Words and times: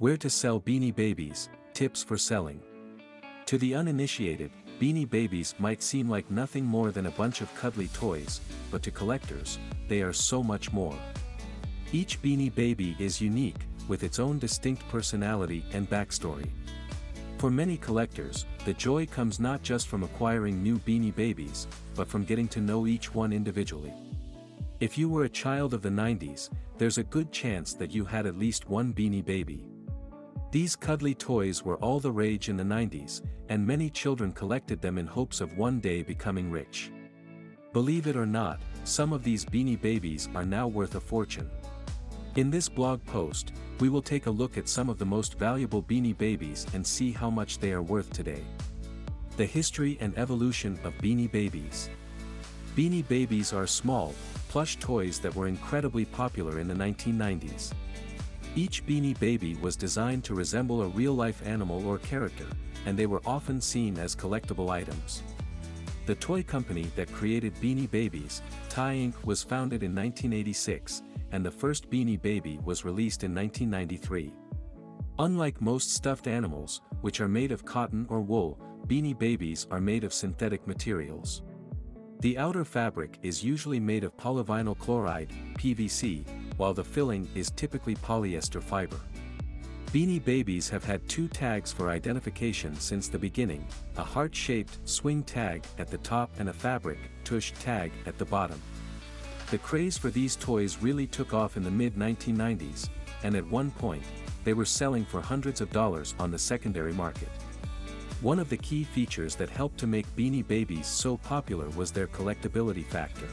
Where 0.00 0.16
to 0.16 0.30
sell 0.30 0.58
Beanie 0.58 0.96
Babies, 0.96 1.50
tips 1.74 2.02
for 2.02 2.16
selling. 2.16 2.62
To 3.44 3.58
the 3.58 3.74
uninitiated, 3.74 4.50
Beanie 4.80 5.06
Babies 5.06 5.54
might 5.58 5.82
seem 5.82 6.08
like 6.08 6.30
nothing 6.30 6.64
more 6.64 6.90
than 6.90 7.04
a 7.04 7.10
bunch 7.10 7.42
of 7.42 7.54
cuddly 7.54 7.88
toys, 7.88 8.40
but 8.70 8.82
to 8.84 8.90
collectors, 8.90 9.58
they 9.88 10.00
are 10.00 10.14
so 10.14 10.42
much 10.42 10.72
more. 10.72 10.98
Each 11.92 12.18
Beanie 12.22 12.54
Baby 12.54 12.96
is 12.98 13.20
unique, 13.20 13.60
with 13.88 14.02
its 14.02 14.18
own 14.18 14.38
distinct 14.38 14.88
personality 14.88 15.66
and 15.74 15.90
backstory. 15.90 16.48
For 17.36 17.50
many 17.50 17.76
collectors, 17.76 18.46
the 18.64 18.72
joy 18.72 19.04
comes 19.04 19.38
not 19.38 19.62
just 19.62 19.86
from 19.86 20.02
acquiring 20.02 20.62
new 20.62 20.78
Beanie 20.78 21.14
Babies, 21.14 21.66
but 21.94 22.08
from 22.08 22.24
getting 22.24 22.48
to 22.48 22.62
know 22.62 22.86
each 22.86 23.14
one 23.14 23.34
individually. 23.34 23.92
If 24.80 24.96
you 24.96 25.10
were 25.10 25.24
a 25.24 25.28
child 25.28 25.74
of 25.74 25.82
the 25.82 25.90
90s, 25.90 26.48
there's 26.78 26.96
a 26.96 27.04
good 27.04 27.30
chance 27.32 27.74
that 27.74 27.90
you 27.90 28.06
had 28.06 28.24
at 28.24 28.38
least 28.38 28.66
one 28.66 28.94
Beanie 28.94 29.22
Baby. 29.22 29.66
These 30.50 30.74
cuddly 30.74 31.14
toys 31.14 31.62
were 31.64 31.76
all 31.76 32.00
the 32.00 32.10
rage 32.10 32.48
in 32.48 32.56
the 32.56 32.64
90s, 32.64 33.22
and 33.48 33.64
many 33.64 33.88
children 33.88 34.32
collected 34.32 34.80
them 34.80 34.98
in 34.98 35.06
hopes 35.06 35.40
of 35.40 35.56
one 35.56 35.78
day 35.78 36.02
becoming 36.02 36.50
rich. 36.50 36.90
Believe 37.72 38.08
it 38.08 38.16
or 38.16 38.26
not, 38.26 38.60
some 38.82 39.12
of 39.12 39.22
these 39.22 39.44
Beanie 39.44 39.80
Babies 39.80 40.28
are 40.34 40.44
now 40.44 40.66
worth 40.66 40.96
a 40.96 41.00
fortune. 41.00 41.48
In 42.34 42.50
this 42.50 42.68
blog 42.68 43.04
post, 43.04 43.52
we 43.78 43.88
will 43.88 44.02
take 44.02 44.26
a 44.26 44.30
look 44.30 44.58
at 44.58 44.68
some 44.68 44.88
of 44.88 44.98
the 44.98 45.06
most 45.06 45.38
valuable 45.38 45.84
Beanie 45.84 46.18
Babies 46.18 46.66
and 46.74 46.84
see 46.84 47.12
how 47.12 47.30
much 47.30 47.58
they 47.58 47.70
are 47.70 47.82
worth 47.82 48.12
today. 48.12 48.42
The 49.36 49.46
history 49.46 49.98
and 50.00 50.18
evolution 50.18 50.80
of 50.82 50.98
Beanie 50.98 51.30
Babies. 51.30 51.90
Beanie 52.74 53.06
Babies 53.06 53.52
are 53.52 53.68
small, 53.68 54.14
plush 54.48 54.78
toys 54.78 55.20
that 55.20 55.34
were 55.36 55.46
incredibly 55.46 56.04
popular 56.04 56.58
in 56.58 56.66
the 56.66 56.74
1990s. 56.74 57.72
Each 58.56 58.84
Beanie 58.84 59.18
Baby 59.20 59.54
was 59.56 59.76
designed 59.76 60.24
to 60.24 60.34
resemble 60.34 60.82
a 60.82 60.88
real-life 60.88 61.46
animal 61.46 61.86
or 61.86 61.98
character, 61.98 62.46
and 62.84 62.98
they 62.98 63.06
were 63.06 63.22
often 63.24 63.60
seen 63.60 63.96
as 63.96 64.16
collectible 64.16 64.70
items. 64.70 65.22
The 66.06 66.16
toy 66.16 66.42
company 66.42 66.90
that 66.96 67.12
created 67.12 67.54
Beanie 67.56 67.88
Babies, 67.88 68.42
Ty 68.68 68.94
Inc. 68.96 69.24
was 69.24 69.44
founded 69.44 69.84
in 69.84 69.94
1986, 69.94 71.04
and 71.30 71.46
the 71.46 71.50
first 71.50 71.88
Beanie 71.90 72.20
Baby 72.20 72.58
was 72.64 72.84
released 72.84 73.22
in 73.22 73.32
1993. 73.32 74.34
Unlike 75.20 75.60
most 75.60 75.94
stuffed 75.94 76.26
animals, 76.26 76.80
which 77.02 77.20
are 77.20 77.28
made 77.28 77.52
of 77.52 77.64
cotton 77.64 78.04
or 78.08 78.20
wool, 78.20 78.58
Beanie 78.88 79.16
Babies 79.16 79.68
are 79.70 79.80
made 79.80 80.02
of 80.02 80.12
synthetic 80.12 80.66
materials. 80.66 81.42
The 82.18 82.36
outer 82.36 82.64
fabric 82.64 83.18
is 83.22 83.44
usually 83.44 83.78
made 83.78 84.02
of 84.02 84.16
polyvinyl 84.16 84.76
chloride, 84.78 85.30
PVC, 85.54 86.26
while 86.60 86.74
the 86.74 86.84
filling 86.84 87.26
is 87.34 87.50
typically 87.52 87.94
polyester 87.94 88.62
fiber. 88.62 89.00
Beanie 89.94 90.22
Babies 90.22 90.68
have 90.68 90.84
had 90.84 91.08
two 91.08 91.26
tags 91.26 91.72
for 91.72 91.88
identification 91.88 92.76
since 92.78 93.08
the 93.08 93.18
beginning, 93.18 93.66
a 93.96 94.04
heart-shaped 94.04 94.76
swing 94.84 95.22
tag 95.22 95.64
at 95.78 95.88
the 95.88 95.96
top 95.96 96.30
and 96.38 96.50
a 96.50 96.52
fabric 96.52 96.98
tush 97.24 97.52
tag 97.60 97.90
at 98.04 98.18
the 98.18 98.26
bottom. 98.26 98.60
The 99.50 99.56
craze 99.56 99.96
for 99.96 100.10
these 100.10 100.36
toys 100.36 100.76
really 100.82 101.06
took 101.06 101.32
off 101.32 101.56
in 101.56 101.62
the 101.62 101.70
mid-1990s, 101.70 102.90
and 103.22 103.34
at 103.34 103.50
one 103.50 103.70
point, 103.70 104.04
they 104.44 104.52
were 104.52 104.66
selling 104.66 105.06
for 105.06 105.22
hundreds 105.22 105.62
of 105.62 105.72
dollars 105.72 106.14
on 106.18 106.30
the 106.30 106.38
secondary 106.38 106.92
market. 106.92 107.30
One 108.20 108.38
of 108.38 108.50
the 108.50 108.58
key 108.58 108.84
features 108.84 109.34
that 109.36 109.48
helped 109.48 109.78
to 109.78 109.86
make 109.86 110.14
Beanie 110.14 110.46
Babies 110.46 110.86
so 110.86 111.16
popular 111.16 111.70
was 111.70 111.90
their 111.90 112.06
collectability 112.06 112.84
factor. 112.84 113.28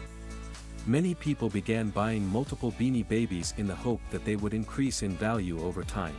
Many 0.88 1.16
people 1.16 1.50
began 1.50 1.90
buying 1.90 2.26
multiple 2.26 2.72
Beanie 2.72 3.06
Babies 3.06 3.54
in 3.58 3.68
the 3.68 3.76
hope 3.76 4.00
that 4.10 4.24
they 4.24 4.38
would 4.38 4.54
increase 4.54 5.04
in 5.04 5.18
value 5.18 5.62
over 5.62 5.84
time. 5.84 6.16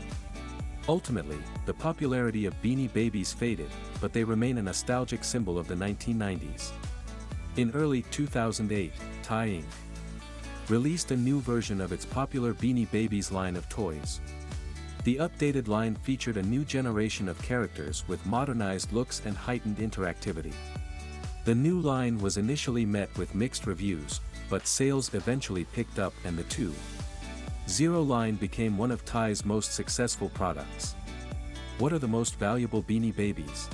Ultimately, 0.86 1.38
the 1.64 1.72
popularity 1.72 2.44
of 2.44 2.60
Beanie 2.60 2.92
Babies 2.92 3.32
faded, 3.32 3.70
but 3.98 4.12
they 4.12 4.22
remain 4.22 4.58
a 4.58 4.62
nostalgic 4.62 5.24
symbol 5.24 5.58
of 5.58 5.68
the 5.68 5.74
1990s. 5.74 6.72
In 7.56 7.70
early 7.70 8.02
2008, 8.10 8.92
Ty 9.22 9.48
Inc 9.48 9.64
released 10.68 11.12
a 11.12 11.16
new 11.16 11.40
version 11.40 11.80
of 11.80 11.92
its 11.92 12.04
popular 12.04 12.52
Beanie 12.52 12.90
Babies 12.90 13.32
line 13.32 13.56
of 13.56 13.66
toys. 13.70 14.20
The 15.04 15.16
updated 15.16 15.68
line 15.68 15.94
featured 15.94 16.36
a 16.36 16.42
new 16.42 16.62
generation 16.62 17.26
of 17.30 17.40
characters 17.40 18.04
with 18.06 18.26
modernized 18.26 18.92
looks 18.92 19.22
and 19.24 19.34
heightened 19.34 19.78
interactivity. 19.78 20.52
The 21.46 21.54
new 21.54 21.80
line 21.80 22.18
was 22.18 22.36
initially 22.36 22.84
met 22.84 23.08
with 23.16 23.34
mixed 23.34 23.66
reviews, 23.66 24.20
but 24.48 24.66
sales 24.66 25.12
eventually 25.14 25.64
picked 25.64 25.98
up 25.98 26.12
and 26.24 26.36
the 26.36 26.44
2. 26.44 26.72
Zero 27.68 28.02
line 28.02 28.36
became 28.36 28.78
one 28.78 28.90
of 28.90 29.04
Ty's 29.04 29.44
most 29.44 29.74
successful 29.74 30.30
products. 30.30 30.94
What 31.78 31.92
are 31.92 31.98
the 31.98 32.08
most 32.08 32.36
valuable 32.36 32.82
Beanie 32.82 33.14
Babies? 33.14 33.68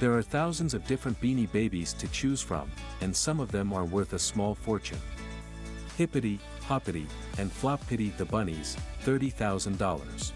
There 0.00 0.12
are 0.12 0.22
thousands 0.22 0.74
of 0.74 0.86
different 0.86 1.20
Beanie 1.20 1.50
Babies 1.50 1.92
to 1.94 2.08
choose 2.08 2.42
from, 2.42 2.70
and 3.00 3.14
some 3.14 3.40
of 3.40 3.52
them 3.52 3.72
are 3.72 3.84
worth 3.84 4.12
a 4.12 4.18
small 4.18 4.54
fortune. 4.54 4.98
Hippity, 5.96 6.40
Hoppity, 6.62 7.06
and 7.38 7.50
Floppity 7.50 8.16
the 8.16 8.24
Bunnies, 8.24 8.76
$30,000. 9.04 10.32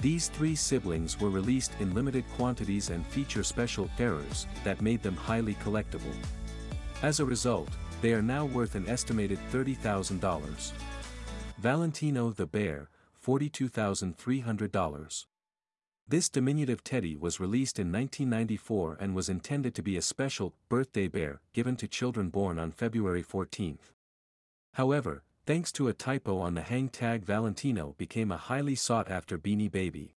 These 0.00 0.28
three 0.28 0.54
siblings 0.54 1.18
were 1.18 1.30
released 1.30 1.72
in 1.80 1.94
limited 1.94 2.24
quantities 2.36 2.90
and 2.90 3.06
feature 3.06 3.42
special 3.42 3.88
errors 3.98 4.46
that 4.62 4.82
made 4.82 5.02
them 5.02 5.16
highly 5.16 5.54
collectible. 5.54 6.14
As 7.02 7.20
a 7.20 7.24
result, 7.24 7.70
they 8.00 8.12
are 8.12 8.22
now 8.22 8.44
worth 8.44 8.74
an 8.74 8.88
estimated 8.88 9.38
$30,000. 9.52 10.72
Valentino 11.58 12.30
the 12.30 12.46
Bear, 12.46 12.88
$42,300. 13.24 15.24
This 16.08 16.28
diminutive 16.28 16.84
teddy 16.84 17.16
was 17.16 17.40
released 17.40 17.80
in 17.80 17.90
1994 17.90 18.98
and 19.00 19.16
was 19.16 19.28
intended 19.28 19.74
to 19.74 19.82
be 19.82 19.96
a 19.96 20.02
special 20.02 20.54
birthday 20.68 21.08
bear 21.08 21.40
given 21.52 21.74
to 21.76 21.88
children 21.88 22.28
born 22.28 22.60
on 22.60 22.70
February 22.70 23.22
14. 23.22 23.80
However, 24.74 25.24
thanks 25.46 25.72
to 25.72 25.88
a 25.88 25.92
typo 25.92 26.38
on 26.38 26.54
the 26.54 26.60
hang 26.60 26.90
tag 26.90 27.24
Valentino 27.24 27.96
became 27.98 28.30
a 28.30 28.36
highly 28.36 28.76
sought-after 28.76 29.36
Beanie 29.36 29.70
Baby. 29.70 30.14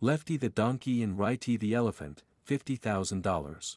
Lefty 0.00 0.38
the 0.38 0.48
Donkey 0.48 1.02
and 1.02 1.18
Righty 1.18 1.58
the 1.58 1.74
Elephant, 1.74 2.22
$50,000. 2.48 3.76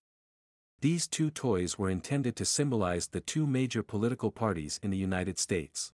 These 0.81 1.07
two 1.07 1.31
toys 1.31 1.79
were 1.79 1.89
intended 1.89 2.35
to 2.35 2.45
symbolize 2.45 3.07
the 3.07 3.21
two 3.21 3.47
major 3.47 3.81
political 3.81 4.31
parties 4.31 4.79
in 4.83 4.91
the 4.91 4.97
United 4.97 5.39
States. 5.39 5.93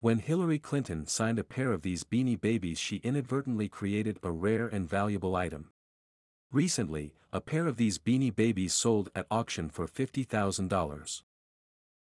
When 0.00 0.18
Hillary 0.18 0.58
Clinton 0.58 1.06
signed 1.06 1.38
a 1.38 1.44
pair 1.44 1.72
of 1.72 1.82
these 1.82 2.04
Beanie 2.04 2.40
Babies 2.40 2.78
she 2.78 2.96
inadvertently 2.96 3.68
created 3.68 4.18
a 4.22 4.30
rare 4.30 4.68
and 4.68 4.88
valuable 4.88 5.34
item. 5.34 5.70
Recently, 6.52 7.14
a 7.32 7.40
pair 7.40 7.66
of 7.66 7.78
these 7.78 7.98
Beanie 7.98 8.34
Babies 8.34 8.74
sold 8.74 9.10
at 9.14 9.26
auction 9.30 9.70
for 9.70 9.88
$50,000. 9.88 11.22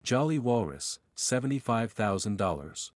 Jolly 0.03 0.39
Walrus, 0.39 0.99
$75,000. 1.17 2.91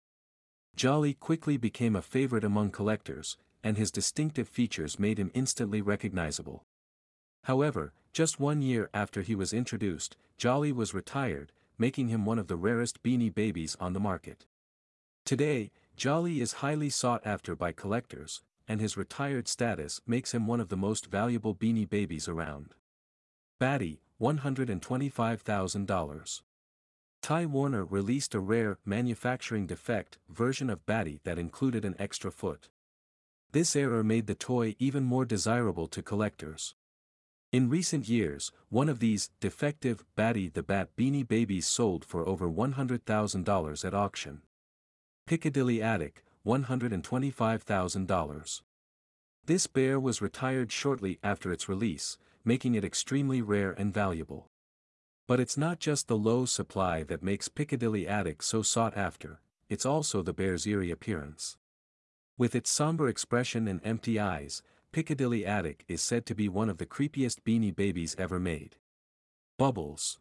Jolly 0.76 1.14
quickly 1.14 1.58
became 1.58 1.96
a 1.96 2.02
favorite 2.02 2.44
among 2.44 2.72
collectors, 2.72 3.38
and 3.64 3.78
his 3.78 3.92
distinctive 3.92 4.48
features 4.48 4.98
made 4.98 5.20
him 5.20 5.30
instantly 5.34 5.82
recognizable. 5.82 6.64
However, 7.44 7.94
just 8.14 8.40
one 8.40 8.62
year 8.62 8.90
after 8.94 9.22
he 9.22 9.36
was 9.36 9.52
introduced, 9.52 10.16
Jolly 10.38 10.72
was 10.72 10.94
retired, 10.94 11.52
making 11.78 12.10
him 12.10 12.26
one 12.26 12.40
of 12.40 12.48
the 12.48 12.56
rarest 12.56 13.02
Beanie 13.02 13.34
Babies 13.34 13.76
on 13.80 13.94
the 13.94 14.00
market. 14.00 14.46
Today, 15.26 15.72
Jolly 15.96 16.40
is 16.40 16.54
highly 16.54 16.90
sought 16.90 17.26
after 17.26 17.56
by 17.56 17.72
collectors, 17.72 18.42
and 18.68 18.80
his 18.80 18.96
retired 18.96 19.48
status 19.48 20.00
makes 20.06 20.32
him 20.32 20.48
one 20.48 20.60
of 20.60 20.70
the 20.70 20.78
most 20.78 21.08
valuable 21.08 21.56
Beanie 21.56 21.90
Babies 21.90 22.28
around. 22.28 22.76
Batty, 23.60 24.02
$125,000. 24.22 26.42
Ty 27.22 27.46
Warner 27.46 27.86
released 27.86 28.36
a 28.36 28.40
rare, 28.40 28.78
manufacturing 28.86 29.66
defect 29.66 30.20
version 30.30 30.70
of 30.70 30.86
Batty 30.86 31.22
that 31.24 31.40
included 31.40 31.86
an 31.86 31.96
extra 31.98 32.32
foot. 32.32 32.70
This 33.52 33.76
error 33.76 34.04
made 34.04 34.28
the 34.28 34.36
toy 34.36 34.76
even 34.78 35.04
more 35.04 35.26
desirable 35.26 35.88
to 35.88 36.02
collectors. 36.02 36.76
In 37.54 37.70
recent 37.70 38.10
years, 38.10 38.52
one 38.70 38.90
of 38.90 38.98
these, 38.98 39.30
defective, 39.40 40.04
Batty 40.16 40.50
the 40.50 40.64
Bat 40.64 40.90
Beanie 40.98 41.28
Babies 41.28 41.68
sold 41.68 42.04
for 42.04 42.28
over 42.28 42.50
$100,000 42.50 43.86
at 43.86 43.94
auction. 43.94 44.42
Piccadilly 45.28 45.80
Attic, 45.80 46.24
$125,000. 46.48 48.62
This 49.46 49.68
bear 49.68 50.00
was 50.00 50.20
retired 50.20 50.72
shortly 50.72 51.20
after 51.22 51.52
its 51.52 51.70
release, 51.70 52.18
making 52.44 52.74
it 52.74 52.84
extremely 52.84 53.44
rare 53.44 53.74
and 53.74 53.94
valuable. 53.94 54.48
But 55.28 55.40
it's 55.40 55.56
not 55.56 55.80
just 55.80 56.08
the 56.08 56.18
low 56.18 56.46
supply 56.46 57.04
that 57.04 57.22
makes 57.22 57.50
Piccadilly 57.50 58.08
Attic 58.08 58.42
so 58.42 58.64
sought 58.64 58.98
after, 58.98 59.42
it's 59.70 59.86
also 59.86 60.24
the 60.24 60.34
bear's 60.34 60.66
eerie 60.66 60.90
appearance. 60.90 61.56
With 62.36 62.56
its 62.56 62.72
somber 62.72 63.08
expression 63.08 63.68
and 63.68 63.80
empty 63.84 64.20
eyes, 64.20 64.64
Piccadilly 64.94 65.44
Attic 65.44 65.84
is 65.88 66.02
said 66.04 66.28
to 66.28 66.36
be 66.36 66.48
one 66.48 66.70
of 66.70 66.78
the 66.78 66.86
creepiest 66.86 67.42
beanie 67.42 67.76
babies 67.76 68.16
ever 68.20 68.40
made. 68.40 68.76
Bubbles. 69.58 70.20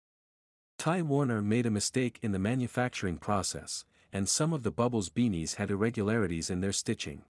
Ty 0.79 1.03
Warner 1.03 1.43
made 1.43 1.67
a 1.67 1.71
mistake 1.71 2.19
in 2.23 2.33
the 2.33 2.39
manufacturing 2.39 3.19
process, 3.19 3.85
and 4.15 4.27
some 4.27 4.55
of 4.55 4.63
the 4.63 4.71
Bubbles 4.71 5.11
beanies 5.11 5.57
had 5.57 5.71
irregularities 5.71 6.49
in 6.49 6.63
their 6.63 6.73
stitching. 6.73 7.25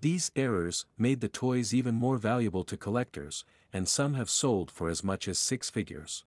These 0.00 0.30
errors 0.36 0.86
made 0.96 1.20
the 1.20 1.28
toys 1.28 1.74
even 1.74 1.96
more 1.96 2.16
valuable 2.16 2.62
to 2.62 2.76
collectors, 2.76 3.44
and 3.72 3.88
some 3.88 4.14
have 4.14 4.30
sold 4.30 4.70
for 4.70 4.88
as 4.88 5.02
much 5.02 5.26
as 5.26 5.40
six 5.40 5.68
figures. 5.68 6.24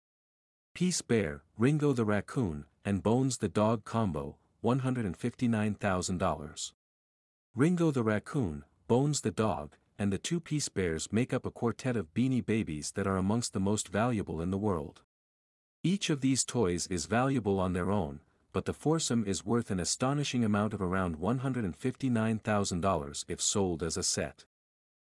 Peace 0.73 1.03
Bear, 1.03 1.43
Ringo 1.59 1.93
the 1.93 2.07
Raccoon, 2.07 2.65
and 2.87 3.03
Bones 3.03 3.37
the 3.37 3.51
Dog 3.51 3.85
combo, 3.85 4.39
$159,000. 4.65 6.73
Ringo 7.55 7.91
the 7.91 8.03
Raccoon, 8.03 8.65
Bones 8.89 9.21
the 9.21 9.31
Dog, 9.31 9.77
and 10.03 10.13
the 10.13 10.19
two 10.19 10.41
Peace 10.41 10.69
Bears 10.69 11.13
make 11.13 11.33
up 11.33 11.47
a 11.47 11.51
quartet 11.53 11.97
of 11.97 12.13
beanie 12.13 12.45
babies 12.45 12.91
that 12.97 13.07
are 13.07 13.17
amongst 13.17 13.53
the 13.53 13.61
most 13.61 13.87
valuable 13.87 14.41
in 14.41 14.51
the 14.51 14.59
world. 14.59 15.03
Each 15.85 16.11
of 16.11 16.21
these 16.21 16.45
toys 16.45 16.89
is 16.89 17.07
valuable 17.07 17.61
on 17.61 17.73
their 17.73 17.93
own, 17.93 18.19
but 18.53 18.65
the 18.65 18.73
foursome 18.73 19.23
is 19.25 19.47
worth 19.47 19.71
an 19.71 19.79
astonishing 19.79 20.45
amount 20.45 20.75
of 20.75 20.83
around 20.83 21.19
$159,000 21.19 23.25
if 23.29 23.41
sold 23.41 23.85
as 23.85 23.97
a 23.97 24.03
set. 24.03 24.45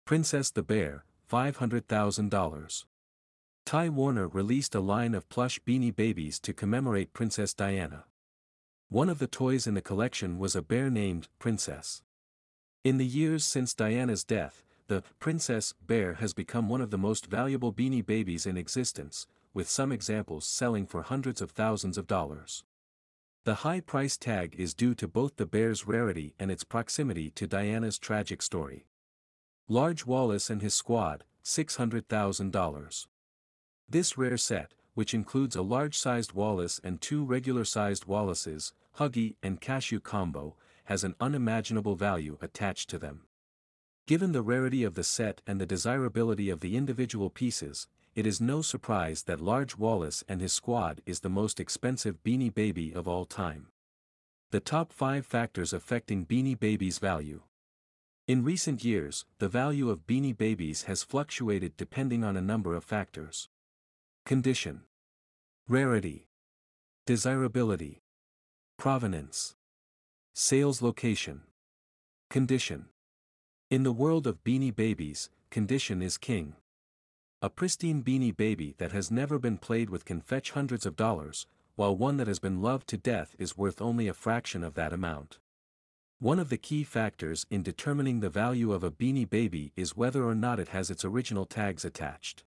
Princess 0.03 0.51
the 0.51 0.63
Bear, 0.63 1.06
$500,000. 1.31 2.83
Ty 3.65 3.88
Warner 3.88 4.27
released 4.27 4.75
a 4.75 4.81
line 4.81 5.15
of 5.15 5.29
plush 5.29 5.62
beanie 5.65 5.95
babies 5.95 6.41
to 6.41 6.51
commemorate 6.51 7.13
Princess 7.13 7.53
Diana. 7.53 8.03
One 8.89 9.07
of 9.07 9.19
the 9.19 9.27
toys 9.27 9.65
in 9.65 9.75
the 9.75 9.81
collection 9.81 10.38
was 10.38 10.57
a 10.57 10.62
bear 10.62 10.89
named 10.89 11.29
Princess. 11.39 12.01
In 12.83 12.97
the 12.97 13.06
years 13.06 13.45
since 13.45 13.74
Diana's 13.74 14.25
death, 14.25 14.62
the 14.88 15.03
Princess 15.19 15.74
Bear 15.85 16.15
has 16.15 16.33
become 16.33 16.68
one 16.68 16.81
of 16.81 16.91
the 16.91 16.97
most 16.97 17.27
valuable 17.27 17.74
beanie 17.74 18.06
babies 18.06 18.45
in 18.45 18.57
existence, 18.57 19.27
with 19.53 19.69
some 19.69 19.91
examples 19.91 20.45
selling 20.45 20.85
for 20.85 21.03
hundreds 21.03 21.41
of 21.41 21.51
thousands 21.51 21.97
of 21.97 22.07
dollars. 22.07 22.63
The 23.45 23.56
high 23.56 23.81
price 23.81 24.18
tag 24.18 24.56
is 24.57 24.74
due 24.74 24.95
to 24.95 25.07
both 25.07 25.35
the 25.35 25.45
bear's 25.45 25.85
rarity 25.85 26.33
and 26.39 26.50
its 26.50 26.63
proximity 26.63 27.30
to 27.31 27.47
Diana's 27.47 28.00
tragic 28.00 28.41
story. 28.41 28.85
Large 29.68 30.06
Wallace 30.06 30.50
and 30.50 30.62
his 30.62 30.74
squad, 30.74 31.24
$600,000. 31.44 33.07
This 33.89 34.18
rare 34.18 34.38
set, 34.38 34.74
which 34.94 35.13
includes 35.13 35.56
a 35.56 35.62
large-sized 35.62 36.33
Wallace 36.33 36.79
and 36.83 37.01
two 37.01 37.25
regular-sized 37.25 38.06
Wallaces, 38.06 38.74
Huggy 38.97 39.36
and 39.44 39.59
Cashew 39.59 40.00
combo, 40.00 40.56
has 40.86 41.03
an 41.03 41.15
unimaginable 41.19 41.95
value 41.95 42.38
attached 42.41 42.89
to 42.89 42.97
them. 42.97 43.21
Given 44.05 44.33
the 44.33 44.41
rarity 44.41 44.83
of 44.83 44.95
the 44.95 45.03
set 45.03 45.41
and 45.47 45.61
the 45.61 45.65
desirability 45.65 46.50
of 46.50 46.59
the 46.59 46.75
individual 46.75 47.29
pieces, 47.29 47.88
it 48.15 48.27
is 48.27 48.41
no 48.41 48.61
surprise 48.61 49.23
that 49.23 49.39
Large 49.39 49.77
Wallace 49.77 50.25
and 50.27 50.41
his 50.41 50.51
squad 50.51 51.01
is 51.05 51.21
the 51.21 51.29
most 51.29 51.57
expensive 51.59 52.21
Beanie 52.21 52.53
Baby 52.53 52.94
of 52.94 53.07
all 53.07 53.23
time. 53.23 53.67
The 54.51 54.59
top 54.59 54.91
5 54.91 55.25
factors 55.25 55.71
affecting 55.71 56.25
Beanie 56.25 56.59
Babies' 56.59 57.00
value. 57.00 57.44
In 58.27 58.44
recent 58.44 58.83
years, 58.83 59.25
the 59.39 59.47
value 59.47 59.89
of 59.89 60.05
Beanie 60.05 60.38
Babies 60.38 60.83
has 60.83 61.01
fluctuated 61.03 61.77
depending 61.77 62.25
on 62.25 62.35
a 62.35 62.41
number 62.41 62.75
of 62.75 62.83
factors. 62.83 63.47
Condition. 64.25 64.81
Rarity. 65.67 66.27
Desirability. 67.05 68.01
Provenance. 68.77 69.55
Sales 70.33 70.81
location. 70.81 71.44
Condition. 72.29 72.89
In 73.73 73.81
the 73.81 73.91
world 73.91 74.27
of 74.27 74.43
Beanie 74.43 74.75
Babies, 74.75 75.31
condition 75.49 76.03
is 76.03 76.19
king. 76.19 76.53
A 77.41 77.49
pristine 77.49 78.03
beanie 78.03 78.37
baby 78.37 78.75
that 78.77 78.91
has 78.91 79.09
never 79.09 79.39
been 79.39 79.57
played 79.57 79.89
with 79.89 80.05
can 80.05 80.21
fetch 80.21 80.51
hundreds 80.51 80.85
of 80.85 80.95
dollars, 80.95 81.47
while 81.75 81.97
one 81.97 82.17
that 82.17 82.27
has 82.27 82.37
been 82.37 82.61
loved 82.61 82.87
to 82.89 82.97
death 82.97 83.35
is 83.39 83.57
worth 83.57 83.81
only 83.81 84.07
a 84.07 84.13
fraction 84.13 84.63
of 84.63 84.75
that 84.75 84.93
amount. 84.93 85.39
One 86.19 86.37
of 86.37 86.49
the 86.49 86.57
key 86.59 86.83
factors 86.83 87.47
in 87.49 87.63
determining 87.63 88.19
the 88.19 88.29
value 88.29 88.71
of 88.71 88.83
a 88.83 88.91
beanie 88.91 89.27
baby 89.27 89.71
is 89.75 89.97
whether 89.97 90.23
or 90.23 90.35
not 90.35 90.59
it 90.59 90.67
has 90.67 90.91
its 90.91 91.03
original 91.03 91.47
tags 91.47 91.83
attached. 91.83 92.43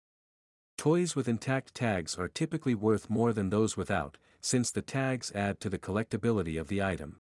Toys 0.78 1.16
with 1.16 1.26
intact 1.26 1.74
tags 1.74 2.14
are 2.14 2.28
typically 2.28 2.76
worth 2.76 3.10
more 3.10 3.32
than 3.32 3.50
those 3.50 3.76
without, 3.76 4.16
since 4.40 4.70
the 4.70 4.80
tags 4.80 5.32
add 5.34 5.58
to 5.58 5.68
the 5.68 5.76
collectability 5.76 6.56
of 6.56 6.68
the 6.68 6.80
item. 6.80 7.18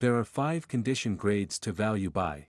There 0.00 0.16
are 0.16 0.24
five 0.24 0.66
condition 0.66 1.16
grades 1.16 1.58
to 1.58 1.72
value 1.72 2.08
by. 2.08 2.48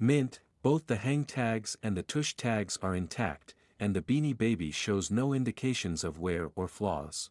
Mint, 0.00 0.38
both 0.62 0.86
the 0.86 0.96
hang 0.96 1.24
tags 1.24 1.76
and 1.82 1.96
the 1.96 2.04
tush 2.04 2.36
tags 2.36 2.78
are 2.80 2.94
intact, 2.94 3.54
and 3.80 3.96
the 3.96 4.00
Beanie 4.00 4.36
Baby 4.36 4.70
shows 4.70 5.10
no 5.10 5.32
indications 5.32 6.04
of 6.04 6.20
wear 6.20 6.50
or 6.54 6.68
flaws. 6.68 7.30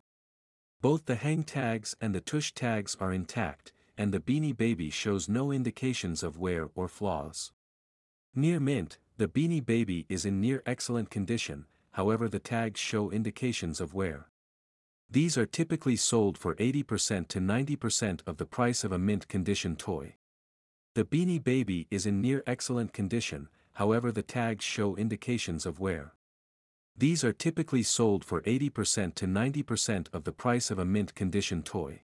Both 0.81 1.05
the 1.05 1.15
hang 1.15 1.43
tags 1.43 1.95
and 2.01 2.13
the 2.13 2.19
tush 2.19 2.53
tags 2.53 2.97
are 2.99 3.13
intact, 3.13 3.71
and 3.97 4.13
the 4.13 4.19
Beanie 4.19 4.55
Baby 4.55 4.89
shows 4.89 5.29
no 5.29 5.49
indications 5.49 6.23
of 6.23 6.37
wear 6.37 6.69
or 6.75 6.89
flaws. 6.89 7.53
Near 8.35 8.59
mint, 8.59 8.97
the 9.15 9.29
Beanie 9.29 9.65
Baby 9.65 10.05
is 10.09 10.25
in 10.25 10.41
near 10.41 10.61
excellent 10.65 11.09
condition, 11.09 11.67
however 11.91 12.27
the 12.27 12.37
tags 12.37 12.81
show 12.81 13.09
indications 13.09 13.79
of 13.79 13.93
wear. 13.93 14.27
These 15.09 15.37
are 15.37 15.45
typically 15.45 15.95
sold 15.95 16.37
for 16.37 16.53
80% 16.55 17.29
to 17.29 17.39
90% 17.39 18.19
of 18.27 18.35
the 18.35 18.45
price 18.45 18.83
of 18.83 18.91
a 18.91 18.99
mint 18.99 19.29
condition 19.29 19.77
toy. 19.77 20.15
The 20.97 21.05
Beanie 21.05 21.43
Baby 21.43 21.85
is 21.91 22.07
in 22.07 22.21
near 22.21 22.41
excellent 22.47 22.91
condition, 22.91 23.49
however 23.73 24.11
the 24.11 24.23
tags 24.23 24.65
show 24.65 24.95
indications 24.95 25.67
of 25.67 25.79
wear. 25.79 26.15
These 26.97 27.23
are 27.23 27.33
typically 27.33 27.83
sold 27.83 28.25
for 28.25 28.41
80% 28.41 29.13
to 29.13 29.27
90% 29.27 30.07
of 30.11 30.23
the 30.23 30.31
price 30.31 30.71
of 30.71 30.79
a 30.79 30.85
mint 30.85 31.13
condition 31.13 31.61
toy. 31.61 32.01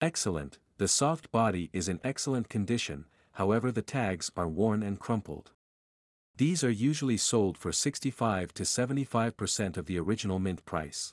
Excellent, 0.00 0.58
the 0.78 0.88
soft 0.88 1.30
body 1.30 1.68
is 1.74 1.90
in 1.90 2.00
excellent 2.02 2.48
condition, 2.48 3.04
however 3.32 3.70
the 3.70 3.82
tags 3.82 4.32
are 4.34 4.48
worn 4.48 4.82
and 4.82 4.98
crumpled. 4.98 5.50
These 6.38 6.64
are 6.64 6.70
usually 6.70 7.18
sold 7.18 7.58
for 7.58 7.70
65 7.70 8.54
to 8.54 8.62
75% 8.62 9.76
of 9.76 9.84
the 9.84 9.98
original 9.98 10.38
mint 10.38 10.64
price. 10.64 11.12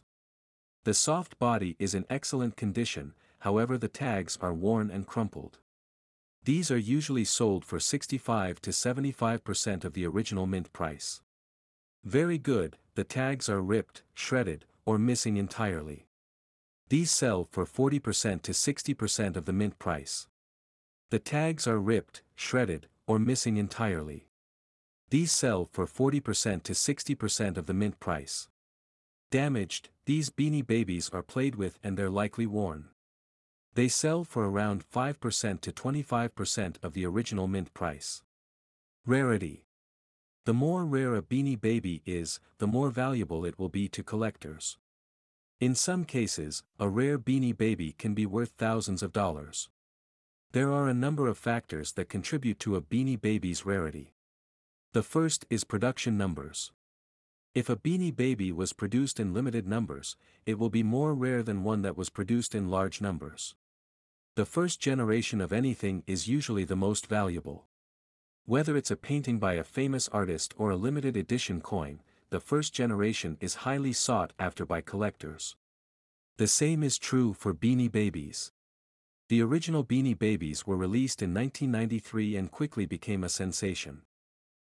The 0.86 0.94
soft 0.94 1.38
body 1.38 1.76
is 1.80 1.94
in 1.94 2.06
excellent 2.10 2.56
condition, 2.56 3.14
however 3.40 3.78
the 3.78 3.90
tags 3.90 4.38
are 4.40 4.54
worn 4.54 4.90
and 4.90 5.06
crumpled. 5.06 5.60
These 6.46 6.70
are 6.72 6.78
usually 6.78 7.24
sold 7.24 7.64
for 7.64 7.80
65 7.80 8.62
to 8.62 8.72
75% 8.72 9.86
of 9.86 9.94
the 9.94 10.06
original 10.06 10.46
mint 10.46 10.74
price. 10.74 11.22
Very 12.04 12.38
good, 12.38 12.78
the 12.96 13.06
tags 13.06 13.48
are 13.48 13.62
ripped, 13.62 14.04
shredded, 14.14 14.66
or 14.86 14.98
missing 14.98 15.38
entirely. 15.38 16.06
These 16.90 17.12
sell 17.12 17.48
for 17.50 17.66
40% 17.66 18.42
to 18.42 18.52
60% 18.52 19.38
of 19.38 19.46
the 19.46 19.54
mint 19.54 19.80
price. 19.80 20.28
The 21.12 21.20
tags 21.20 21.66
are 21.66 21.80
ripped, 21.80 22.24
shredded, 22.36 22.88
or 23.08 23.20
missing 23.20 23.56
entirely. 23.56 24.28
These 25.10 25.32
sell 25.32 25.70
for 25.72 25.86
40% 25.88 26.64
to 26.64 26.74
60% 26.74 27.58
of 27.58 27.68
the 27.68 27.74
mint 27.74 28.02
price. 28.02 28.50
Damaged, 29.32 29.90
these 30.06 30.30
beanie 30.30 30.66
babies 30.66 31.10
are 31.14 31.24
played 31.24 31.56
with 31.56 31.80
and 31.84 31.98
they're 31.98 32.10
likely 32.10 32.46
worn. 32.46 32.90
They 33.76 33.88
sell 33.88 34.24
for 34.24 34.48
around 34.48 34.84
5% 34.88 35.62
to 35.62 35.72
25% 35.72 36.76
of 36.84 36.94
the 36.94 37.06
original 37.08 37.48
mint 37.48 37.74
price. 37.74 38.22
Rarity. 39.06 39.66
The 40.46 40.54
more 40.54 40.86
rare 40.86 41.16
a 41.16 41.24
Beanie 41.24 41.60
Baby 41.60 42.04
is, 42.06 42.40
the 42.60 42.68
more 42.68 42.92
valuable 42.92 43.46
it 43.46 43.58
will 43.58 43.70
be 43.70 43.88
to 43.90 44.04
collectors. 44.04 44.78
In 45.60 45.74
some 45.74 46.06
cases, 46.06 46.64
a 46.80 46.88
rare 46.88 47.18
Beanie 47.18 47.58
Baby 47.58 47.94
can 47.98 48.14
be 48.14 48.28
worth 48.28 48.52
thousands 48.58 49.02
of 49.02 49.12
dollars. 49.12 49.70
There 50.52 50.72
are 50.72 50.88
a 50.88 50.94
number 50.94 51.28
of 51.28 51.38
factors 51.38 51.94
that 51.94 52.10
contribute 52.10 52.60
to 52.60 52.76
a 52.76 52.82
Beanie 52.82 53.20
Baby's 53.20 53.66
rarity. 53.66 54.14
The 54.92 55.02
first 55.02 55.48
is 55.50 55.64
production 55.64 56.16
numbers. 56.16 56.72
If 57.56 57.70
a 57.70 57.76
Beanie 57.76 58.16
Baby 58.16 58.52
was 58.52 58.72
produced 58.74 59.20
in 59.20 59.34
limited 59.34 59.68
numbers, 59.68 60.16
it 60.46 60.60
will 60.60 60.70
be 60.70 60.84
more 60.84 61.16
rare 61.16 61.42
than 61.42 61.64
one 61.64 61.82
that 61.82 61.98
was 61.98 62.12
produced 62.12 62.54
in 62.54 62.70
large 62.70 63.02
numbers. 63.02 63.56
The 64.36 64.46
first 64.48 64.80
generation 64.80 65.42
of 65.42 65.54
anything 65.54 66.02
is 66.08 66.28
usually 66.28 66.64
the 66.64 66.76
most 66.76 67.06
valuable. 67.06 67.68
Whether 68.46 68.76
it's 68.76 68.90
a 68.90 68.96
painting 68.96 69.38
by 69.38 69.54
a 69.54 69.64
famous 69.64 70.08
artist 70.08 70.56
or 70.58 70.72
a 70.72 70.76
limited 70.76 71.16
edition 71.16 71.62
coin, 71.62 72.02
the 72.32 72.40
first 72.40 72.74
generation 72.74 73.38
is 73.42 73.62
highly 73.62 73.94
sought 73.94 74.34
after 74.40 74.66
by 74.66 74.82
collectors. 74.82 75.56
The 76.38 76.48
same 76.48 76.82
is 76.82 76.98
true 76.98 77.34
for 77.34 77.54
Beanie 77.54 77.92
Babies. 77.92 78.52
The 79.30 79.44
original 79.44 79.86
Beanie 79.86 80.18
Babies 80.18 80.66
were 80.66 80.78
released 80.78 81.22
in 81.22 81.32
1993 81.32 82.36
and 82.36 82.50
quickly 82.50 82.88
became 82.88 83.24
a 83.24 83.30
sensation. 83.30 84.02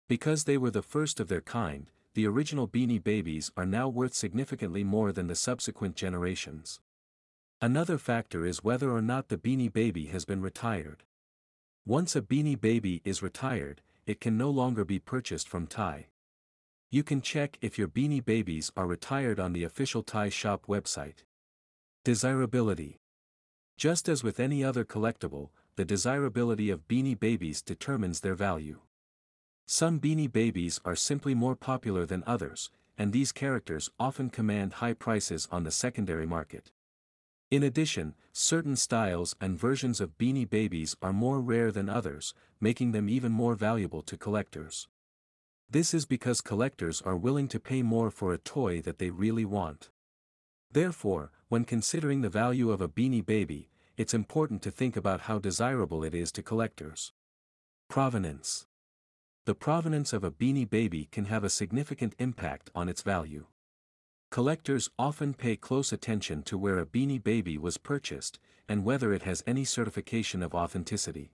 Because 0.07 0.45
they 0.45 0.59
were 0.59 0.71
the 0.71 0.83
first 0.83 1.19
of 1.19 1.29
their 1.29 1.41
kind, 1.41 1.91
the 2.13 2.27
original 2.27 2.69
Beanie 2.69 3.03
Babies 3.03 3.51
are 3.57 3.65
now 3.65 3.89
worth 3.89 4.13
significantly 4.13 4.85
more 4.85 5.13
than 5.13 5.29
the 5.29 5.35
subsequent 5.35 5.97
generations. 5.97 6.79
Another 7.67 7.99
factor 7.99 8.47
is 8.47 8.63
whether 8.63 8.93
or 8.93 9.03
not 9.03 9.27
the 9.27 9.37
Beanie 9.37 9.73
Baby 9.73 10.07
has 10.07 10.25
been 10.25 10.41
retired. 10.41 11.03
Once 11.85 12.15
a 12.15 12.23
Beanie 12.23 12.61
Baby 12.61 13.03
is 13.05 13.25
retired, 13.25 13.83
it 14.07 14.21
can 14.21 14.39
no 14.39 14.51
longer 14.51 14.85
be 14.85 15.01
purchased 15.01 15.49
from 15.49 15.67
Ty. 15.67 16.07
You 16.93 17.03
can 17.03 17.21
check 17.21 17.59
if 17.61 17.77
your 17.77 17.89
Beanie 17.89 18.25
Babies 18.25 18.71
are 18.77 18.87
retired 18.87 19.41
on 19.41 19.53
the 19.53 19.65
official 19.65 20.05
Ty 20.05 20.29
Shop 20.29 20.67
website. 20.69 21.25
Desirability 22.05 23.01
Just 23.77 24.09
as 24.09 24.23
with 24.23 24.39
any 24.39 24.63
other 24.63 24.85
collectible, 24.85 25.49
the 25.75 25.85
desirability 25.85 26.71
of 26.71 26.87
Beanie 26.87 27.19
Babies 27.19 27.63
determines 27.63 28.21
their 28.21 28.37
value. 28.37 28.79
Some 29.67 29.99
Beanie 29.99 30.31
Babies 30.31 30.79
are 30.85 30.95
simply 30.95 31.35
more 31.35 31.57
popular 31.57 32.07
than 32.07 32.23
others, 32.29 32.71
and 32.97 33.13
these 33.13 33.33
characters 33.33 33.91
often 33.99 34.31
command 34.31 34.75
high 34.75 34.95
prices 34.95 35.49
on 35.51 35.65
the 35.65 35.73
secondary 35.73 36.27
market. 36.27 36.71
In 37.49 37.63
addition, 37.63 38.15
certain 38.33 38.75
styles 38.75 39.37
and 39.41 39.57
versions 39.57 40.01
of 40.01 40.19
Beanie 40.19 40.49
Babies 40.51 40.97
are 41.01 41.13
more 41.13 41.41
rare 41.41 41.71
than 41.71 41.89
others, 41.89 42.35
making 42.61 42.91
them 42.91 43.09
even 43.09 43.31
more 43.31 43.55
valuable 43.55 44.03
to 44.03 44.17
collectors. 44.17 44.89
This 45.71 45.95
is 45.95 46.07
because 46.07 46.41
collectors 46.41 47.01
are 47.03 47.17
willing 47.17 47.47
to 47.49 47.61
pay 47.61 47.83
more 47.83 48.11
for 48.11 48.33
a 48.33 48.39
toy 48.39 48.81
that 48.83 48.99
they 48.99 49.11
really 49.11 49.45
want. 49.45 49.91
Therefore, 50.73 51.31
when 51.49 51.65
considering 51.65 52.23
the 52.23 52.29
value 52.29 52.73
of 52.73 52.81
a 52.81 52.89
Beanie 52.89 53.25
Baby, 53.25 53.69
it's 53.97 54.13
important 54.13 54.61
to 54.63 54.73
think 54.73 54.97
about 54.97 55.23
how 55.23 55.39
desirable 55.39 56.03
it 56.03 56.15
is 56.15 56.33
to 56.33 56.43
collectors. 56.43 57.13
Provenance 57.89 58.67
The 59.45 59.55
provenance 59.55 60.13
of 60.13 60.25
a 60.25 60.33
Beanie 60.33 60.69
Baby 60.69 61.09
can 61.13 61.27
have 61.27 61.45
a 61.45 61.51
significant 61.51 62.17
impact 62.19 62.71
on 62.75 62.89
its 62.89 63.03
value. 63.03 63.47
Collectors 64.37 64.91
often 64.99 65.33
pay 65.33 65.57
close 65.57 65.95
attention 65.95 66.43
to 66.43 66.59
where 66.59 66.79
a 66.79 66.85
Beanie 66.85 67.25
Baby 67.25 67.57
was 67.57 67.79
purchased, 67.79 68.39
and 68.69 68.85
whether 68.85 69.15
it 69.15 69.23
has 69.23 69.43
any 69.47 69.65
certification 69.65 70.43
of 70.43 70.55
authenticity. 70.55 71.31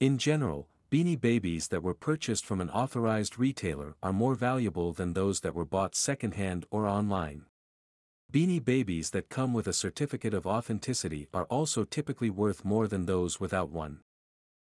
In 0.00 0.16
general, 0.16 0.66
Beanie 0.90 1.20
Babies 1.20 1.68
that 1.68 1.82
were 1.82 1.92
purchased 1.92 2.46
from 2.46 2.62
an 2.62 2.70
authorized 2.70 3.38
retailer 3.38 3.94
are 4.02 4.10
more 4.10 4.34
valuable 4.34 4.94
than 4.94 5.12
those 5.12 5.40
that 5.40 5.54
were 5.54 5.66
bought 5.66 5.94
secondhand 5.94 6.64
or 6.70 6.86
online. 6.86 7.44
Beanie 8.32 8.64
Babies 8.64 9.10
that 9.10 9.28
come 9.28 9.52
with 9.52 9.66
a 9.66 9.74
certificate 9.74 10.32
of 10.32 10.46
authenticity 10.46 11.28
are 11.34 11.44
also 11.50 11.84
typically 11.84 12.30
worth 12.30 12.64
more 12.64 12.88
than 12.88 13.04
those 13.04 13.38
without 13.38 13.68
one. 13.68 14.00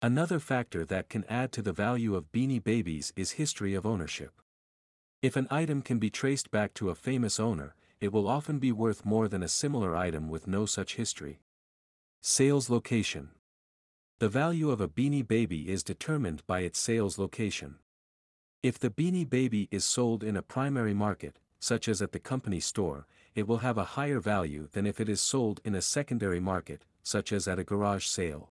Another 0.00 0.38
factor 0.38 0.86
that 0.86 1.10
can 1.10 1.26
add 1.28 1.52
to 1.52 1.60
the 1.60 1.74
value 1.74 2.14
of 2.14 2.32
Beanie 2.32 2.64
Babies 2.64 3.12
is 3.16 3.32
history 3.32 3.74
of 3.74 3.84
ownership. 3.84 4.40
If 5.24 5.36
an 5.36 5.48
item 5.50 5.80
can 5.80 5.98
be 5.98 6.10
traced 6.10 6.50
back 6.50 6.74
to 6.74 6.90
a 6.90 6.94
famous 6.94 7.40
owner, 7.40 7.74
it 7.98 8.12
will 8.12 8.28
often 8.28 8.58
be 8.58 8.72
worth 8.72 9.06
more 9.06 9.26
than 9.26 9.42
a 9.42 9.48
similar 9.48 9.96
item 9.96 10.28
with 10.28 10.46
no 10.46 10.66
such 10.66 10.96
history. 10.96 11.40
Sales 12.20 12.68
location 12.68 13.30
the 14.18 14.28
value 14.28 14.70
of 14.70 14.82
a 14.82 14.86
Beanie 14.86 15.26
Baby 15.26 15.70
is 15.70 15.82
determined 15.82 16.46
by 16.46 16.60
its 16.60 16.78
sales 16.78 17.16
location. 17.16 17.76
If 18.62 18.78
the 18.78 18.90
Beanie 18.90 19.28
Baby 19.28 19.66
is 19.70 19.86
sold 19.86 20.22
in 20.22 20.36
a 20.36 20.42
primary 20.42 20.92
market, 20.92 21.38
such 21.58 21.88
as 21.88 22.02
at 22.02 22.12
the 22.12 22.18
company 22.18 22.60
store, 22.60 23.06
it 23.34 23.48
will 23.48 23.64
have 23.64 23.78
a 23.78 23.92
higher 23.96 24.20
value 24.20 24.68
than 24.72 24.86
if 24.86 25.00
it 25.00 25.08
is 25.08 25.22
sold 25.22 25.58
in 25.64 25.74
a 25.74 25.80
secondary 25.80 26.38
market, 26.38 26.84
such 27.02 27.32
as 27.32 27.48
at 27.48 27.58
a 27.58 27.64
garage 27.64 28.04
sale. 28.04 28.52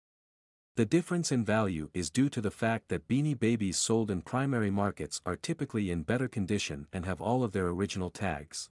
The 0.81 0.87
difference 0.87 1.31
in 1.31 1.45
value 1.45 1.91
is 1.93 2.09
due 2.09 2.31
to 2.31 2.41
the 2.41 2.51
fact 2.51 2.89
that 2.89 3.07
Beanie 3.07 3.39
Babies 3.39 3.77
sold 3.77 4.11
in 4.11 4.23
primary 4.23 4.71
markets 4.71 5.21
are 5.27 5.37
typically 5.37 5.91
in 5.91 6.05
better 6.05 6.27
condition 6.27 6.87
and 6.91 7.05
have 7.05 7.21
all 7.21 7.45
of 7.45 7.53
their 7.53 7.67
original 7.67 8.09
tags. 8.09 8.71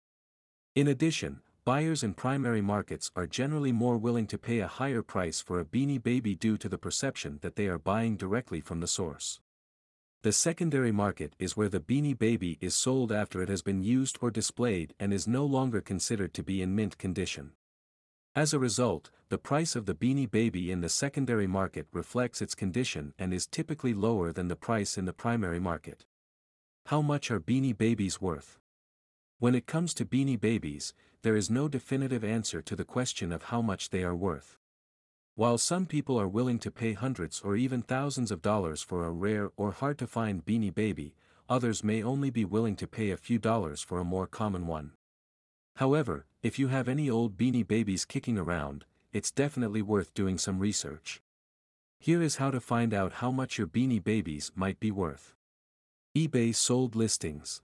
In 0.76 0.86
addition, 0.86 1.40
buyers 1.64 2.04
in 2.04 2.14
primary 2.14 2.60
markets 2.60 3.10
are 3.16 3.26
generally 3.26 3.72
more 3.72 3.98
willing 3.98 4.28
to 4.28 4.38
pay 4.38 4.60
a 4.60 4.68
higher 4.68 5.02
price 5.02 5.40
for 5.40 5.58
a 5.58 5.64
beanie 5.64 6.00
baby 6.00 6.36
due 6.36 6.56
to 6.58 6.68
the 6.68 6.78
perception 6.78 7.40
that 7.42 7.56
they 7.56 7.66
are 7.66 7.76
buying 7.76 8.16
directly 8.16 8.60
from 8.60 8.78
the 8.78 8.86
source. 8.86 9.40
The 10.22 10.30
secondary 10.30 10.92
market 10.92 11.34
is 11.40 11.56
where 11.56 11.68
the 11.68 11.80
beanie 11.80 12.16
baby 12.16 12.56
is 12.60 12.76
sold 12.76 13.10
after 13.10 13.42
it 13.42 13.48
has 13.48 13.62
been 13.62 13.82
used 13.82 14.16
or 14.20 14.30
displayed 14.30 14.94
and 15.00 15.12
is 15.12 15.26
no 15.26 15.44
longer 15.44 15.80
considered 15.80 16.34
to 16.34 16.44
be 16.44 16.62
in 16.62 16.72
mint 16.76 16.98
condition. 16.98 17.54
As 18.36 18.52
a 18.52 18.58
result, 18.58 19.10
the 19.30 19.38
price 19.38 19.74
of 19.74 19.86
the 19.86 19.94
beanie 19.94 20.30
baby 20.30 20.70
in 20.70 20.82
the 20.82 20.90
secondary 20.90 21.46
market 21.46 21.86
reflects 21.90 22.42
its 22.42 22.54
condition 22.54 23.14
and 23.18 23.32
is 23.32 23.46
typically 23.46 23.94
lower 23.94 24.30
than 24.30 24.48
the 24.48 24.54
price 24.54 24.98
in 24.98 25.06
the 25.06 25.14
primary 25.14 25.58
market. 25.58 26.04
How 26.84 27.00
much 27.00 27.30
are 27.30 27.40
beanie 27.40 27.74
babies 27.74 28.20
worth? 28.20 28.58
When 29.38 29.54
it 29.54 29.66
comes 29.66 29.94
to 29.94 30.04
beanie 30.04 30.38
babies, 30.38 30.92
there 31.22 31.34
is 31.34 31.48
no 31.48 31.66
definitive 31.66 32.22
answer 32.22 32.60
to 32.60 32.76
the 32.76 32.84
question 32.84 33.32
of 33.32 33.44
how 33.44 33.62
much 33.62 33.88
they 33.88 34.04
are 34.04 34.14
worth. 34.14 34.58
While 35.34 35.56
some 35.56 35.86
people 35.86 36.20
are 36.20 36.28
willing 36.28 36.58
to 36.58 36.70
pay 36.70 36.92
hundreds 36.92 37.40
or 37.40 37.56
even 37.56 37.80
thousands 37.80 38.30
of 38.30 38.42
dollars 38.42 38.82
for 38.82 39.06
a 39.06 39.10
rare 39.10 39.50
or 39.56 39.70
hard 39.72 39.96
to 40.00 40.06
find 40.06 40.44
beanie 40.44 40.74
baby, 40.74 41.14
others 41.48 41.82
may 41.82 42.02
only 42.02 42.28
be 42.28 42.44
willing 42.44 42.76
to 42.76 42.86
pay 42.86 43.12
a 43.12 43.16
few 43.16 43.38
dollars 43.38 43.80
for 43.80 43.98
a 43.98 44.04
more 44.04 44.26
common 44.26 44.66
one. 44.66 44.92
However, 45.76 46.26
if 46.42 46.58
you 46.58 46.68
have 46.68 46.88
any 46.88 47.08
old 47.08 47.36
beanie 47.36 47.66
babies 47.66 48.04
kicking 48.04 48.36
around, 48.36 48.84
it's 49.12 49.30
definitely 49.30 49.82
worth 49.82 50.12
doing 50.12 50.36
some 50.36 50.58
research. 50.58 51.22
Here 51.98 52.20
is 52.20 52.36
how 52.36 52.50
to 52.50 52.60
find 52.60 52.92
out 52.92 53.14
how 53.14 53.30
much 53.30 53.56
your 53.56 53.66
beanie 53.66 54.02
babies 54.02 54.52
might 54.54 54.78
be 54.78 54.90
worth. 54.90 55.34
eBay 56.16 56.54
sold 56.54 56.94
listings. 56.94 57.62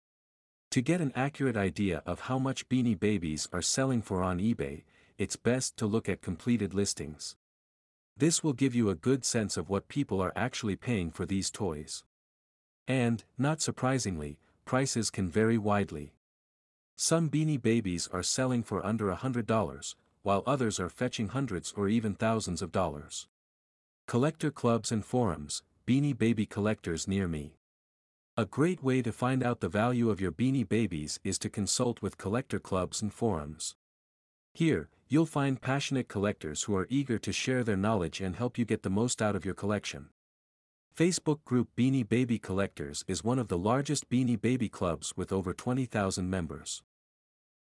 To 0.72 0.82
get 0.82 1.00
an 1.00 1.14
accurate 1.16 1.56
idea 1.56 2.04
of 2.06 2.22
how 2.22 2.38
much 2.38 2.68
Beanie 2.68 3.00
Babies 3.00 3.48
are 3.54 3.62
selling 3.62 4.02
for 4.02 4.22
on 4.22 4.40
eBay, 4.40 4.84
it's 5.18 5.38
best 5.38 5.78
to 5.78 5.86
look 5.86 6.10
at 6.10 6.22
completed 6.22 6.74
listings. 6.74 7.38
This 8.18 8.44
will 8.44 8.52
give 8.52 8.76
you 8.76 8.90
a 8.90 8.96
good 8.96 9.24
sense 9.24 9.56
of 9.56 9.70
what 9.70 9.88
people 9.88 10.20
are 10.22 10.34
actually 10.36 10.76
paying 10.76 11.12
for 11.12 11.26
these 11.26 11.50
toys. 11.50 12.04
And, 12.90 13.24
not 13.38 13.62
surprisingly, 13.62 14.38
prices 14.66 15.10
can 15.10 15.30
vary 15.30 15.58
widely. 15.58 16.15
Some 16.98 17.30
Beanie 17.30 17.62
Babies 17.62 18.08
are 18.14 18.24
selling 18.24 18.64
for 18.64 18.86
under 18.86 19.12
a 19.12 19.18
$100, 19.18 19.96
while 20.24 20.44
others 20.46 20.80
are 20.80 20.90
fetching 20.90 21.28
hundreds 21.28 21.74
or 21.76 21.90
even 21.90 22.16
thousands 22.16 22.62
of 22.62 22.72
dollars. 22.72 23.28
Collector 24.08 24.50
clubs 24.50 24.94
and 24.94 25.04
forums, 25.04 25.62
Beanie 25.86 26.18
Baby 26.18 26.46
collectors 26.46 27.06
near 27.06 27.28
me. 27.28 27.58
A 28.38 28.46
great 28.46 28.82
way 28.82 29.02
to 29.02 29.12
find 29.12 29.44
out 29.44 29.60
the 29.60 29.70
value 29.70 30.10
of 30.10 30.20
your 30.20 30.32
beanie 30.32 30.68
babies 30.68 31.20
is 31.24 31.38
to 31.40 31.50
consult 31.50 32.02
with 32.02 32.18
collector 32.18 32.60
clubs 32.60 33.02
and 33.02 33.14
forums. 33.14 33.76
Here, 34.54 34.90
you'll 35.08 35.26
find 35.26 35.62
passionate 35.62 36.08
collectors 36.08 36.64
who 36.64 36.76
are 36.76 36.88
eager 36.90 37.18
to 37.20 37.32
share 37.34 37.64
their 37.64 37.78
knowledge 37.78 38.22
and 38.22 38.36
help 38.36 38.58
you 38.58 38.66
get 38.66 38.84
the 38.84 38.90
most 38.90 39.22
out 39.22 39.36
of 39.36 39.46
your 39.46 39.54
collection. 39.54 40.10
Facebook 40.96 41.44
group 41.44 41.68
Beanie 41.76 42.08
Baby 42.08 42.40
Collectors 42.40 43.04
is 43.06 43.22
one 43.22 43.38
of 43.38 43.50
the 43.50 43.58
largest 43.58 44.10
Beanie 44.10 44.40
Baby 44.40 44.70
clubs 44.70 45.12
with 45.18 45.34
over 45.34 45.54
20,000 45.54 46.30
members. 46.30 46.84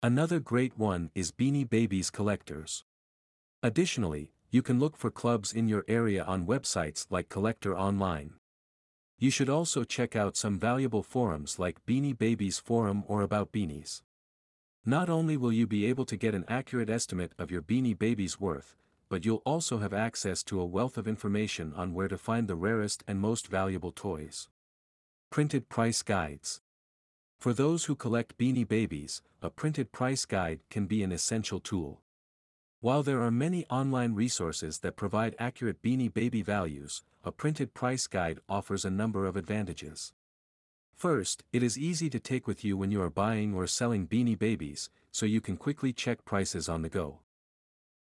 Another 0.00 0.38
great 0.38 0.79
one 0.79 1.11
is 1.17 1.33
Beanie 1.33 1.69
Babies 1.69 2.12
Collectors. 2.12 2.85
Additionally, 3.61 4.31
you 4.53 4.62
can 4.62 4.79
look 4.79 4.97
for 4.97 5.11
clubs 5.11 5.53
in 5.53 5.67
your 5.67 5.85
area 5.88 6.23
on 6.23 6.47
websites 6.47 7.07
like 7.11 7.29
Collector 7.29 7.76
Online. 7.76 8.35
You 9.19 9.31
should 9.31 9.49
also 9.49 9.83
check 9.83 10.14
out 10.14 10.37
some 10.37 10.57
valuable 10.57 11.03
forums 11.03 11.59
like 11.59 11.85
Beanie 11.87 12.17
Babies 12.17 12.61
Forum 12.61 13.03
or 13.09 13.23
About 13.23 13.50
Beanies. 13.50 14.03
Not 14.87 15.11
only 15.11 15.37
will 15.37 15.53
you 15.53 15.67
be 15.67 15.87
able 15.87 16.05
to 16.05 16.17
get 16.17 16.37
an 16.37 16.45
accurate 16.47 16.88
estimate 16.88 17.33
of 17.37 17.50
your 17.50 17.62
Beanie 17.62 17.99
Baby's 17.99 18.38
worth, 18.38 18.76
but 19.08 19.25
you'll 19.25 19.42
also 19.44 19.78
have 19.78 19.92
access 19.92 20.42
to 20.44 20.61
a 20.61 20.64
wealth 20.66 20.96
of 20.96 21.08
information 21.08 21.73
on 21.75 21.94
where 21.94 22.08
to 22.08 22.18
find 22.18 22.49
the 22.49 22.56
rarest 22.56 23.04
and 23.06 23.20
most 23.20 23.49
valuable 23.49 23.92
toys. 23.92 24.49
Printed 25.30 25.68
Price 25.68 26.02
Guides 26.02 26.61
For 27.38 27.52
those 27.52 27.87
who 27.87 27.94
collect 27.94 28.38
Beanie 28.38 28.66
Babies, 28.66 29.23
a 29.42 29.50
printed 29.50 29.92
price 29.92 30.25
guide 30.25 30.61
can 30.70 30.87
be 30.87 31.02
an 31.02 31.12
essential 31.12 31.61
tool. 31.61 32.00
While 32.80 33.02
there 33.02 33.23
are 33.23 33.30
many 33.30 33.66
online 33.66 34.14
resources 34.14 34.80
that 34.80 34.96
provide 34.96 35.34
accurate 35.38 35.82
Beanie 35.82 36.12
Baby 36.12 36.42
values, 36.42 37.02
a 37.25 37.32
printed 37.32 37.75
price 37.75 38.06
guide 38.06 38.40
offers 38.49 38.84
a 38.84 38.90
number 38.90 39.26
of 39.26 39.37
advantages. 39.37 40.12
First, 40.94 41.42
it 41.52 41.62
is 41.62 41.78
easy 41.78 42.08
to 42.11 42.20
take 42.20 42.46
with 42.46 42.64
you 42.64 42.76
when 42.76 42.90
you 42.90 43.02
are 43.02 43.11
buying 43.11 43.54
or 43.54 43.66
selling 43.66 44.06
Beanie 44.06 44.38
Babies, 44.38 44.90
so 45.11 45.26
you 45.26 45.40
can 45.40 45.56
quickly 45.56 45.92
check 45.92 46.25
prices 46.25 46.68
on 46.68 46.82
the 46.82 46.88
go. 46.88 47.20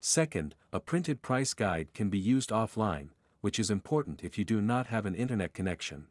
Second, 0.03 0.55
a 0.73 0.79
printed 0.79 1.21
price 1.21 1.53
guide 1.53 1.93
can 1.93 2.09
be 2.09 2.17
used 2.17 2.49
offline, 2.49 3.09
which 3.41 3.59
is 3.59 3.69
important 3.69 4.23
if 4.23 4.35
you 4.35 4.43
do 4.43 4.59
not 4.59 4.87
have 4.87 5.05
an 5.05 5.13
internet 5.13 5.53
connection. 5.53 6.07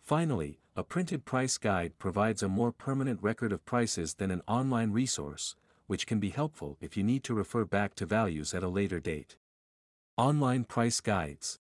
Finally, 0.00 0.60
a 0.76 0.84
printed 0.84 1.24
price 1.24 1.58
guide 1.58 1.98
provides 1.98 2.40
a 2.40 2.48
more 2.48 2.70
permanent 2.70 3.20
record 3.20 3.52
of 3.52 3.64
prices 3.64 4.14
than 4.14 4.30
an 4.30 4.42
online 4.46 4.92
resource, 4.92 5.56
which 5.88 6.06
can 6.06 6.20
be 6.20 6.30
helpful 6.30 6.78
if 6.80 6.96
you 6.96 7.02
need 7.02 7.24
to 7.24 7.34
refer 7.34 7.64
back 7.64 7.96
to 7.96 8.06
values 8.06 8.54
at 8.54 8.62
a 8.62 8.68
later 8.68 9.00
date. 9.00 9.36
Online 10.16 10.62
Price 10.62 11.00
Guides 11.00 11.58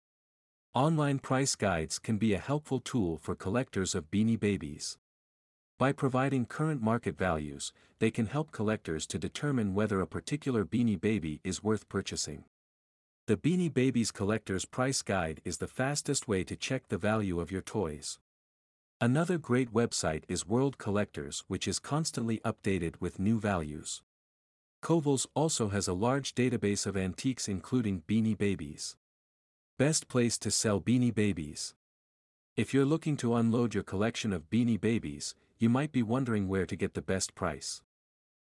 Online 0.74 1.20
price 1.20 1.54
guides 1.54 2.00
can 2.00 2.18
be 2.18 2.34
a 2.34 2.38
helpful 2.38 2.80
tool 2.80 3.18
for 3.18 3.36
collectors 3.36 3.94
of 3.94 4.10
Beanie 4.10 4.38
Babies. 4.38 4.98
By 5.78 5.92
providing 5.92 6.46
current 6.46 6.80
market 6.80 7.18
values, 7.18 7.70
they 7.98 8.10
can 8.10 8.26
help 8.26 8.50
collectors 8.50 9.06
to 9.08 9.18
determine 9.18 9.74
whether 9.74 10.00
a 10.00 10.06
particular 10.06 10.64
Beanie 10.64 10.98
Baby 10.98 11.40
is 11.44 11.62
worth 11.62 11.86
purchasing. 11.90 12.44
The 13.26 13.36
Beanie 13.36 13.72
Babies 13.72 14.10
Collector's 14.10 14.64
Price 14.64 15.02
Guide 15.02 15.42
is 15.44 15.58
the 15.58 15.66
fastest 15.66 16.26
way 16.26 16.44
to 16.44 16.56
check 16.56 16.88
the 16.88 16.96
value 16.96 17.40
of 17.40 17.50
your 17.50 17.60
toys. 17.60 18.18
Another 19.02 19.36
great 19.36 19.70
website 19.74 20.22
is 20.28 20.46
World 20.46 20.78
Collectors 20.78 21.44
which 21.46 21.68
is 21.68 21.78
constantly 21.78 22.38
updated 22.38 22.94
with 22.98 23.18
new 23.18 23.38
values. 23.38 24.02
Kovels 24.82 25.26
also 25.34 25.68
has 25.68 25.88
a 25.88 25.92
large 25.92 26.34
database 26.34 26.86
of 26.86 26.96
antiques 26.96 27.48
including 27.48 28.00
Beanie 28.08 28.38
Babies. 28.38 28.96
Best 29.78 30.08
place 30.08 30.38
to 30.38 30.50
sell 30.50 30.80
Beanie 30.80 31.14
Babies. 31.14 31.74
If 32.56 32.72
you're 32.72 32.86
looking 32.86 33.18
to 33.18 33.34
unload 33.34 33.74
your 33.74 33.84
collection 33.84 34.32
of 34.32 34.48
Beanie 34.48 34.80
Babies, 34.80 35.34
you 35.58 35.68
might 35.68 35.92
be 35.92 36.02
wondering 36.02 36.48
where 36.48 36.66
to 36.66 36.76
get 36.76 36.94
the 36.94 37.02
best 37.02 37.34
price. 37.34 37.82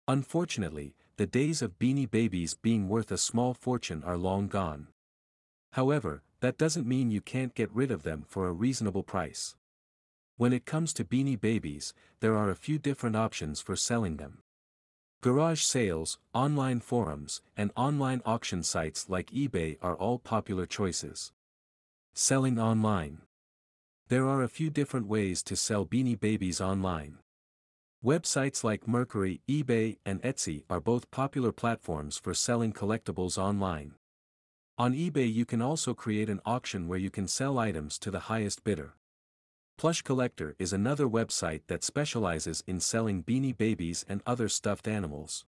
Unfortunately, 0.06 0.94
the 1.16 1.26
days 1.26 1.62
of 1.62 1.78
Beanie 1.78 2.10
Babies 2.10 2.54
being 2.54 2.88
worth 2.88 3.10
a 3.12 3.18
small 3.18 3.54
fortune 3.54 4.02
are 4.04 4.16
long 4.16 4.48
gone. 4.48 4.88
However, 5.72 6.22
that 6.40 6.58
doesn't 6.58 6.86
mean 6.86 7.10
you 7.10 7.20
can't 7.20 7.54
get 7.54 7.72
rid 7.72 7.90
of 7.90 8.02
them 8.02 8.24
for 8.26 8.48
a 8.48 8.52
reasonable 8.52 9.02
price. 9.02 9.56
When 10.36 10.52
it 10.52 10.64
comes 10.64 10.92
to 10.94 11.04
Beanie 11.04 11.40
Babies, 11.40 11.92
there 12.20 12.36
are 12.36 12.50
a 12.50 12.56
few 12.56 12.78
different 12.78 13.14
options 13.14 13.60
for 13.60 13.76
selling 13.76 14.16
them. 14.16 14.38
Garage 15.20 15.62
sales, 15.62 16.18
online 16.32 16.80
forums, 16.80 17.42
and 17.56 17.70
online 17.76 18.22
auction 18.24 18.62
sites 18.62 19.10
like 19.10 19.30
eBay 19.30 19.76
are 19.82 19.94
all 19.94 20.18
popular 20.18 20.64
choices. 20.64 21.32
Selling 22.14 22.58
online. 22.58 23.20
There 24.10 24.26
are 24.26 24.42
a 24.42 24.48
few 24.48 24.70
different 24.70 25.06
ways 25.06 25.40
to 25.44 25.54
sell 25.54 25.86
Beanie 25.86 26.18
Babies 26.18 26.60
online. 26.60 27.18
Websites 28.04 28.64
like 28.64 28.86
Mercari, 28.86 29.38
eBay, 29.48 29.98
and 30.04 30.20
Etsy 30.22 30.64
are 30.68 30.80
both 30.80 31.12
popular 31.12 31.52
platforms 31.52 32.18
for 32.18 32.34
selling 32.34 32.72
collectibles 32.72 33.38
online. 33.38 33.92
On 34.76 34.94
eBay 34.94 35.32
you 35.32 35.44
can 35.44 35.62
also 35.62 35.94
create 35.94 36.28
an 36.28 36.40
auction 36.44 36.88
where 36.88 36.98
you 36.98 37.08
can 37.08 37.28
sell 37.28 37.56
items 37.56 38.00
to 38.00 38.10
the 38.10 38.26
highest 38.26 38.64
bidder. 38.64 38.94
Plush 39.78 40.02
Collector 40.02 40.56
is 40.58 40.72
another 40.72 41.06
website 41.06 41.60
that 41.68 41.84
specializes 41.84 42.64
in 42.66 42.80
selling 42.80 43.22
beanie 43.22 43.56
babies 43.56 44.04
and 44.08 44.22
other 44.26 44.48
stuffed 44.48 44.88
animals. 44.88 45.44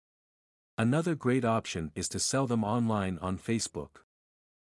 Another 0.79 1.17
great 1.17 1.45
option 1.45 1.91
is 1.97 2.09
to 2.11 2.21
sell 2.21 2.47
them 2.47 2.63
online 2.63 3.19
on 3.21 3.39
Facebook. 3.39 4.05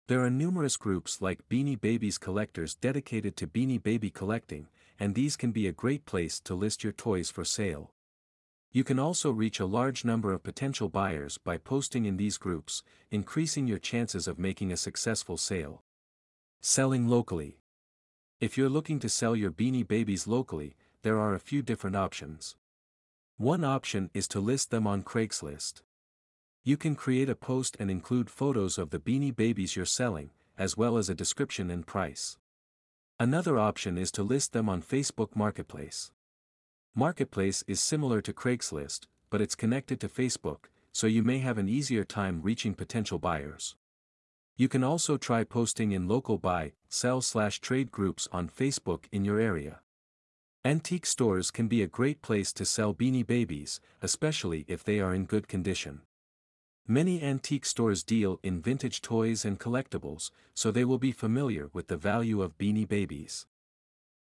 There 0.07 0.23
are 0.23 0.29
numerous 0.29 0.77
groups 0.77 1.19
like 1.19 1.49
Beanie 1.49 1.81
Babies 1.81 2.19
collectors 2.19 2.75
dedicated 2.75 3.35
to 3.37 3.47
Beanie 3.47 3.81
Baby 3.81 4.11
collecting, 4.11 4.67
and 4.99 5.15
these 5.15 5.35
can 5.35 5.51
be 5.51 5.65
a 5.65 5.71
great 5.71 6.05
place 6.05 6.39
to 6.41 6.53
list 6.53 6.83
your 6.83 6.93
toys 6.93 7.31
for 7.31 7.43
sale. 7.43 7.91
You 8.71 8.83
can 8.83 8.99
also 8.99 9.31
reach 9.31 9.59
a 9.59 9.65
large 9.65 10.05
number 10.05 10.31
of 10.31 10.43
potential 10.43 10.89
buyers 10.89 11.39
by 11.39 11.57
posting 11.57 12.05
in 12.05 12.17
these 12.17 12.37
groups, 12.37 12.83
increasing 13.09 13.65
your 13.65 13.79
chances 13.79 14.27
of 14.27 14.37
making 14.37 14.71
a 14.71 14.77
successful 14.77 15.37
sale. 15.37 15.81
Selling 16.61 17.07
locally. 17.07 17.57
If 18.39 18.59
you're 18.59 18.69
looking 18.69 18.99
to 18.99 19.09
sell 19.09 19.35
your 19.35 19.49
beanie 19.49 19.87
babies 19.87 20.27
locally, 20.27 20.75
there 21.01 21.17
are 21.17 21.33
a 21.33 21.39
few 21.39 21.63
different 21.63 21.95
options. 21.95 22.55
One 23.37 23.63
option 23.63 24.11
is 24.13 24.27
to 24.27 24.39
list 24.39 24.69
them 24.69 24.85
on 24.85 25.01
Craigslist. 25.01 25.81
You 26.67 26.77
can 26.77 26.95
create 26.95 27.29
a 27.29 27.35
post 27.35 27.77
and 27.79 27.91
include 27.91 28.27
photos 28.27 28.79
of 28.79 28.89
the 28.89 28.97
beanie 28.97 29.35
babies 29.35 29.75
you're 29.75 29.85
selling, 29.85 30.31
as 30.57 30.75
well 30.75 30.97
as 30.97 31.11
a 31.11 31.13
description 31.13 31.69
and 31.69 31.85
price. 31.85 32.39
Another 33.19 33.59
option 33.59 33.99
is 33.99 34.11
to 34.13 34.23
list 34.23 34.51
them 34.51 34.67
on 34.67 34.81
Facebook 34.81 35.35
Marketplace. 35.35 36.11
Marketplace 36.95 37.63
is 37.67 37.79
similar 37.79 38.19
to 38.19 38.33
Craigslist, 38.33 39.01
but 39.29 39.41
it's 39.41 39.53
connected 39.53 39.99
to 39.99 40.07
Facebook, 40.07 40.69
so 40.91 41.05
you 41.05 41.21
may 41.21 41.37
have 41.37 41.59
an 41.59 41.69
easier 41.69 42.03
time 42.03 42.41
reaching 42.41 42.73
potential 42.73 43.19
buyers. 43.19 43.75
You 44.57 44.67
can 44.67 44.83
also 44.83 45.17
try 45.17 45.43
posting 45.43 45.91
in 45.91 46.07
local 46.07 46.39
buy, 46.39 46.71
sell 46.89 47.21
slash 47.21 47.59
trade 47.59 47.91
groups 47.91 48.27
on 48.31 48.49
Facebook 48.49 49.03
in 49.11 49.23
your 49.23 49.39
area. 49.39 49.81
Antique 50.63 51.05
stores 51.05 51.51
can 51.51 51.67
be 51.67 51.83
a 51.83 51.87
great 51.87 52.23
place 52.23 52.51
to 52.53 52.65
sell 52.65 52.91
beanie 52.91 53.27
babies, 53.27 53.79
especially 54.01 54.65
if 54.67 54.83
they 54.83 54.99
are 54.99 55.13
in 55.13 55.25
good 55.25 55.47
condition. 55.47 56.01
Many 56.87 57.23
antique 57.23 57.65
stores 57.65 58.03
deal 58.03 58.39
in 58.43 58.61
vintage 58.61 59.01
toys 59.01 59.43
and 59.43 59.59
collectibles, 59.59 60.29
so 60.53 60.69
they 60.69 60.85
will 60.85 60.99
be 60.99 61.11
familiar 61.11 61.71
with 61.73 61.87
the 61.87 61.97
value 61.97 62.43
of 62.43 62.59
beanie 62.59 62.87
babies. 62.87 63.47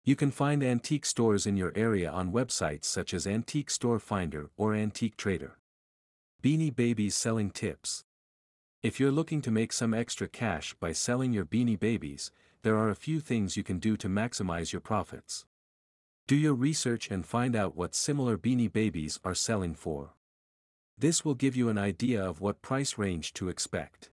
You 0.04 0.14
can 0.14 0.30
find 0.30 0.62
antique 0.62 1.04
stores 1.04 1.44
in 1.44 1.56
your 1.56 1.72
area 1.74 2.08
on 2.08 2.30
websites 2.30 2.84
such 2.84 3.12
as 3.14 3.26
Antique 3.26 3.68
Store 3.68 3.98
Finder 3.98 4.50
or 4.56 4.74
Antique 4.74 5.16
Trader. 5.16 5.58
Beanie 6.40 6.74
Babies 6.74 7.16
Selling 7.16 7.50
Tips 7.50 8.04
If 8.80 9.00
you're 9.00 9.10
looking 9.10 9.42
to 9.42 9.50
make 9.50 9.72
some 9.72 9.92
extra 9.92 10.28
cash 10.28 10.72
by 10.74 10.92
selling 10.92 11.32
your 11.32 11.44
beanie 11.44 11.78
babies, 11.78 12.30
there 12.62 12.76
are 12.76 12.90
a 12.90 12.94
few 12.94 13.18
things 13.18 13.56
you 13.56 13.64
can 13.64 13.80
do 13.80 13.96
to 13.96 14.08
maximize 14.08 14.72
your 14.72 14.80
profits. 14.80 15.46
Do 16.28 16.36
your 16.36 16.54
research 16.54 17.10
and 17.10 17.26
find 17.26 17.56
out 17.56 17.76
what 17.76 17.96
similar 17.96 18.38
beanie 18.38 18.72
babies 18.72 19.18
are 19.24 19.34
selling 19.34 19.74
for. 19.74 20.14
This 20.98 21.24
will 21.24 21.34
give 21.34 21.56
you 21.56 21.68
an 21.68 21.78
idea 21.78 22.22
of 22.24 22.40
what 22.40 22.62
price 22.62 22.98
range 22.98 23.32
to 23.34 23.48
expect. 23.48 24.10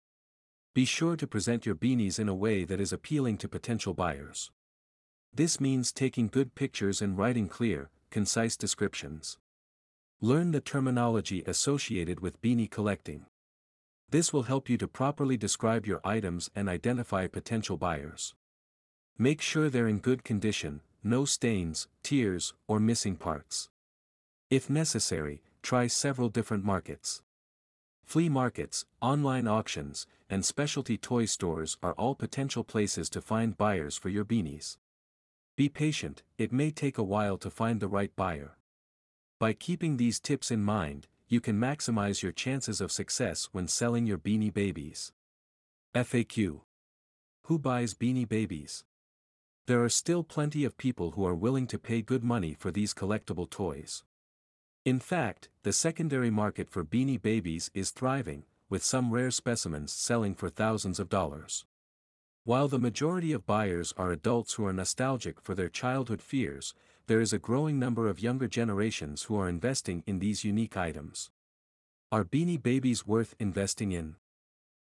Be 0.74 0.86
sure 0.86 1.16
to 1.16 1.26
present 1.26 1.66
your 1.66 1.76
beanies 1.76 2.20
in 2.20 2.28
a 2.28 2.36
way 2.36 2.66
that 2.66 2.82
is 2.82 2.92
appealing 2.92 3.38
to 3.38 3.48
potential 3.48 3.94
buyers. 3.94 4.52
This 5.34 5.60
means 5.60 5.92
taking 5.92 6.28
good 6.28 6.56
pictures 6.56 7.02
and 7.02 7.18
writing 7.18 7.48
clear, 7.48 7.90
concise 8.10 8.56
descriptions. 8.58 9.38
Learn 10.22 10.52
the 10.52 10.62
terminology 10.62 11.44
associated 11.46 12.20
with 12.20 12.42
beanie 12.42 12.70
collecting. 12.70 13.26
This 14.10 14.32
will 14.32 14.44
help 14.44 14.70
you 14.70 14.78
to 14.78 14.88
properly 14.88 15.38
describe 15.38 15.86
your 15.86 16.00
items 16.04 16.50
and 16.56 16.70
identify 16.70 17.28
potential 17.28 17.78
buyers. 17.78 18.34
Make 19.18 19.42
sure 19.42 19.70
they're 19.70 19.88
in 19.88 20.00
good 20.00 20.24
condition, 20.24 20.82
no 21.04 21.26
stains, 21.26 21.88
tears, 22.04 22.54
or 22.68 22.80
missing 22.80 23.16
parts. 23.16 23.70
If 24.50 24.70
necessary, 24.70 25.42
try 25.66 25.88
several 25.88 26.30
different 26.30 26.64
markets. 26.64 27.24
Flea 28.04 28.30
markets, 28.30 28.86
online 29.02 29.48
auctions, 29.48 30.06
and 30.30 30.46
specialty 30.46 30.96
toy 30.96 31.26
stores 31.26 31.76
are 31.82 31.94
all 31.94 32.14
potential 32.14 32.64
places 32.64 33.10
to 33.10 33.20
find 33.20 33.58
buyers 33.58 33.98
for 33.98 34.10
your 34.10 34.24
beanies. 34.24 34.78
Be 35.58 35.68
patient, 35.68 36.22
it 36.38 36.54
may 36.54 36.70
take 36.70 37.00
a 37.00 37.04
while 37.04 37.40
to 37.40 37.50
find 37.50 37.80
the 37.80 37.88
right 37.88 38.16
buyer. 38.16 38.58
By 39.40 39.54
keeping 39.54 39.98
these 39.98 40.20
tips 40.20 40.52
in 40.52 40.62
mind, 40.62 41.08
you 41.28 41.42
can 41.42 41.60
maximize 41.60 42.22
your 42.22 42.32
chances 42.32 42.80
of 42.80 42.92
success 42.92 43.50
when 43.52 43.68
selling 43.68 44.06
your 44.06 44.20
beanie 44.20 44.54
babies. 44.54 45.14
FAQ 45.96 46.62
Who 47.46 47.58
buys 47.58 47.96
beanie 47.96 48.30
babies? 48.30 48.84
There 49.66 49.84
are 49.84 49.90
still 49.90 50.24
plenty 50.24 50.64
of 50.64 50.78
people 50.78 51.12
who 51.12 51.26
are 51.26 51.34
willing 51.34 51.66
to 51.68 51.80
pay 51.80 52.04
good 52.04 52.24
money 52.24 52.54
for 52.54 52.70
these 52.70 52.94
collectible 52.94 53.50
toys. 53.50 54.04
In 54.86 55.00
fact, 55.00 55.50
the 55.64 55.74
secondary 55.74 56.30
market 56.30 56.70
for 56.70 56.86
beanie 56.86 57.20
babies 57.20 57.72
is 57.74 57.90
thriving, 57.90 58.44
with 58.70 58.84
some 58.84 59.10
rare 59.10 59.32
specimens 59.32 59.92
selling 59.92 60.36
for 60.36 60.48
thousands 60.48 61.00
of 61.00 61.10
dollars. 61.10 61.66
While 62.44 62.68
the 62.68 62.78
majority 62.78 63.32
of 63.32 63.48
buyers 63.48 63.96
are 63.98 64.12
adults 64.12 64.54
who 64.54 64.66
are 64.68 64.74
nostalgic 64.74 65.42
for 65.42 65.56
their 65.56 65.70
childhood 65.70 66.22
fears, 66.22 66.76
there 67.08 67.20
is 67.20 67.34
a 67.34 67.40
growing 67.40 67.80
number 67.80 68.08
of 68.08 68.20
younger 68.20 68.48
generations 68.48 69.24
who 69.24 69.36
are 69.40 69.50
investing 69.50 70.04
in 70.06 70.20
these 70.20 70.44
unique 70.44 70.78
items. 70.78 71.32
Are 72.12 72.24
Beanie 72.24 72.62
Babies 72.62 73.08
worth 73.08 73.34
investing 73.40 73.92
in? 73.92 74.18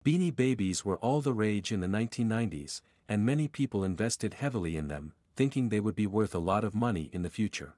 Beanie 0.04 0.36
Babies 0.36 0.84
were 0.84 0.98
all 0.98 1.22
the 1.22 1.32
rage 1.32 1.72
in 1.72 1.80
the 1.80 1.86
1990s, 1.86 2.82
and 3.08 3.24
many 3.24 3.48
people 3.48 3.84
invested 3.84 4.34
heavily 4.34 4.76
in 4.76 4.88
them, 4.88 5.14
thinking 5.34 5.70
they 5.70 5.80
would 5.80 5.96
be 5.96 6.06
worth 6.06 6.34
a 6.34 6.38
lot 6.38 6.62
of 6.62 6.74
money 6.74 7.08
in 7.10 7.22
the 7.22 7.30
future. 7.30 7.76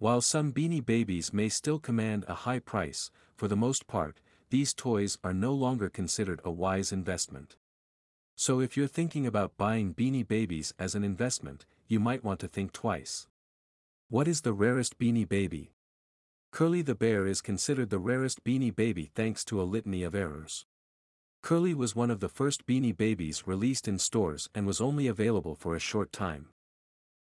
While 0.00 0.22
some 0.22 0.50
Beanie 0.54 0.84
Babies 0.84 1.30
may 1.30 1.50
still 1.50 1.78
command 1.78 2.24
a 2.26 2.32
high 2.32 2.60
price, 2.60 3.10
for 3.36 3.48
the 3.48 3.56
most 3.56 3.86
part, 3.86 4.22
these 4.48 4.72
toys 4.72 5.18
are 5.22 5.34
no 5.34 5.52
longer 5.52 5.90
considered 5.90 6.40
a 6.42 6.50
wise 6.50 6.90
investment. 6.90 7.56
So 8.34 8.60
if 8.60 8.78
you're 8.78 8.86
thinking 8.86 9.26
about 9.26 9.58
buying 9.58 9.92
Beanie 9.92 10.26
Babies 10.26 10.72
as 10.78 10.94
an 10.94 11.04
investment, 11.04 11.66
you 11.86 12.00
might 12.00 12.24
want 12.24 12.40
to 12.40 12.48
think 12.48 12.72
twice. 12.72 13.28
What 14.08 14.26
is 14.26 14.40
the 14.40 14.54
rarest 14.54 14.98
Beanie 14.98 15.28
Baby? 15.28 15.74
Curly 16.50 16.80
the 16.80 16.94
Bear 16.94 17.26
is 17.26 17.42
considered 17.42 17.90
the 17.90 17.98
rarest 17.98 18.42
Beanie 18.42 18.74
Baby 18.74 19.10
thanks 19.14 19.44
to 19.44 19.60
a 19.60 19.68
litany 19.68 20.02
of 20.02 20.14
errors. 20.14 20.64
Curly 21.42 21.74
was 21.74 21.94
one 21.94 22.10
of 22.10 22.20
the 22.20 22.30
first 22.30 22.66
Beanie 22.66 22.96
Babies 22.96 23.46
released 23.46 23.86
in 23.86 23.98
stores 23.98 24.48
and 24.54 24.66
was 24.66 24.80
only 24.80 25.08
available 25.08 25.54
for 25.54 25.76
a 25.76 25.78
short 25.78 26.10
time. 26.10 26.48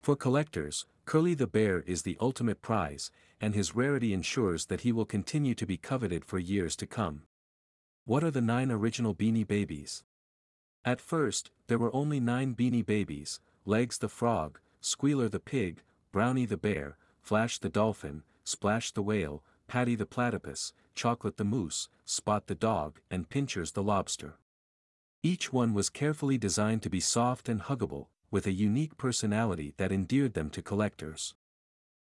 For 0.02 0.16
collectors, 0.16 0.86
Curly 1.06 1.34
the 1.34 1.48
Bear 1.48 1.82
is 1.82 2.04
the 2.04 2.18
ultimate 2.22 2.62
prize, 2.62 3.12
and 3.42 3.54
his 3.54 3.76
rarity 3.76 4.14
ensures 4.14 4.68
that 4.68 4.82
he 4.82 4.92
will 4.92 5.06
continue 5.06 5.54
to 5.56 5.66
be 5.66 5.78
coveted 5.78 6.24
for 6.24 6.40
years 6.40 6.76
to 6.78 6.88
come. 6.88 7.24
What 8.06 8.24
are 8.24 8.32
the 8.32 8.42
nine 8.42 8.72
original 8.72 9.14
Beanie 9.14 9.48
Babies? 9.48 10.04
At 10.86 11.02
first, 11.02 11.52
there 11.68 11.78
were 11.78 11.94
only 11.94 12.20
nine 12.20 12.56
Beanie 12.56 12.86
Babies, 12.86 13.40
Legs 13.66 13.98
the 13.98 14.10
Frog, 14.10 14.60
Squealer 14.82 15.30
the 15.30 15.40
Pig, 15.40 15.84
Brownie 16.12 16.46
the 16.46 16.58
Bear, 16.58 16.98
Flash 17.22 17.60
the 17.60 17.70
Dolphin, 17.70 18.24
Splash 18.44 18.92
the 18.92 19.04
Whale, 19.04 19.44
Patti 19.68 19.96
the 19.96 20.06
Platypus, 20.06 20.74
Chocolate 20.96 21.38
the 21.38 21.44
Moose, 21.44 21.90
Spot 22.06 22.48
the 22.48 22.56
Dog, 22.56 23.00
and 23.12 23.30
Pinchers 23.30 23.74
the 23.74 23.84
Lobster. 23.84 24.36
Each 25.22 25.52
one 25.54 25.74
was 25.74 25.90
carefully 25.90 26.38
designed 26.38 26.82
to 26.84 26.90
be 26.90 27.00
soft 27.00 27.50
and 27.50 27.62
huggable, 27.62 28.08
with 28.32 28.48
a 28.48 28.52
unique 28.52 28.98
personality 28.98 29.74
that 29.78 29.92
endeared 29.92 30.34
them 30.34 30.50
to 30.52 30.62
collectors. 30.62 31.34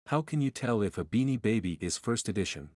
How 0.06 0.22
can 0.22 0.40
you 0.40 0.50
tell 0.50 0.82
if 0.82 0.98
a 0.98 1.04
Beanie 1.04 1.40
Baby 1.40 1.78
is 1.80 1.98
first 1.98 2.28
edition? 2.28 2.70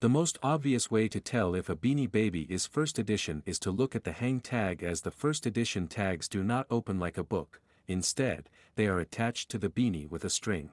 The 0.00 0.08
most 0.08 0.38
obvious 0.42 0.90
way 0.90 1.08
to 1.08 1.20
tell 1.20 1.54
if 1.54 1.68
a 1.68 1.76
Beanie 1.76 2.10
Baby 2.10 2.42
is 2.50 2.66
first 2.66 2.98
edition 2.98 3.42
is 3.46 3.58
to 3.60 3.70
look 3.70 3.96
at 3.96 4.04
the 4.04 4.12
hang 4.12 4.40
tag 4.40 4.82
as 4.82 5.00
the 5.00 5.10
first 5.10 5.46
edition 5.46 5.88
tags 5.88 6.28
do 6.28 6.42
not 6.42 6.66
open 6.70 6.98
like 6.98 7.16
a 7.16 7.24
book, 7.24 7.60
instead, 7.86 8.50
they 8.74 8.86
are 8.86 8.98
attached 8.98 9.50
to 9.50 9.58
the 9.58 9.70
beanie 9.70 10.08
with 10.08 10.24
a 10.24 10.30
string. 10.30 10.70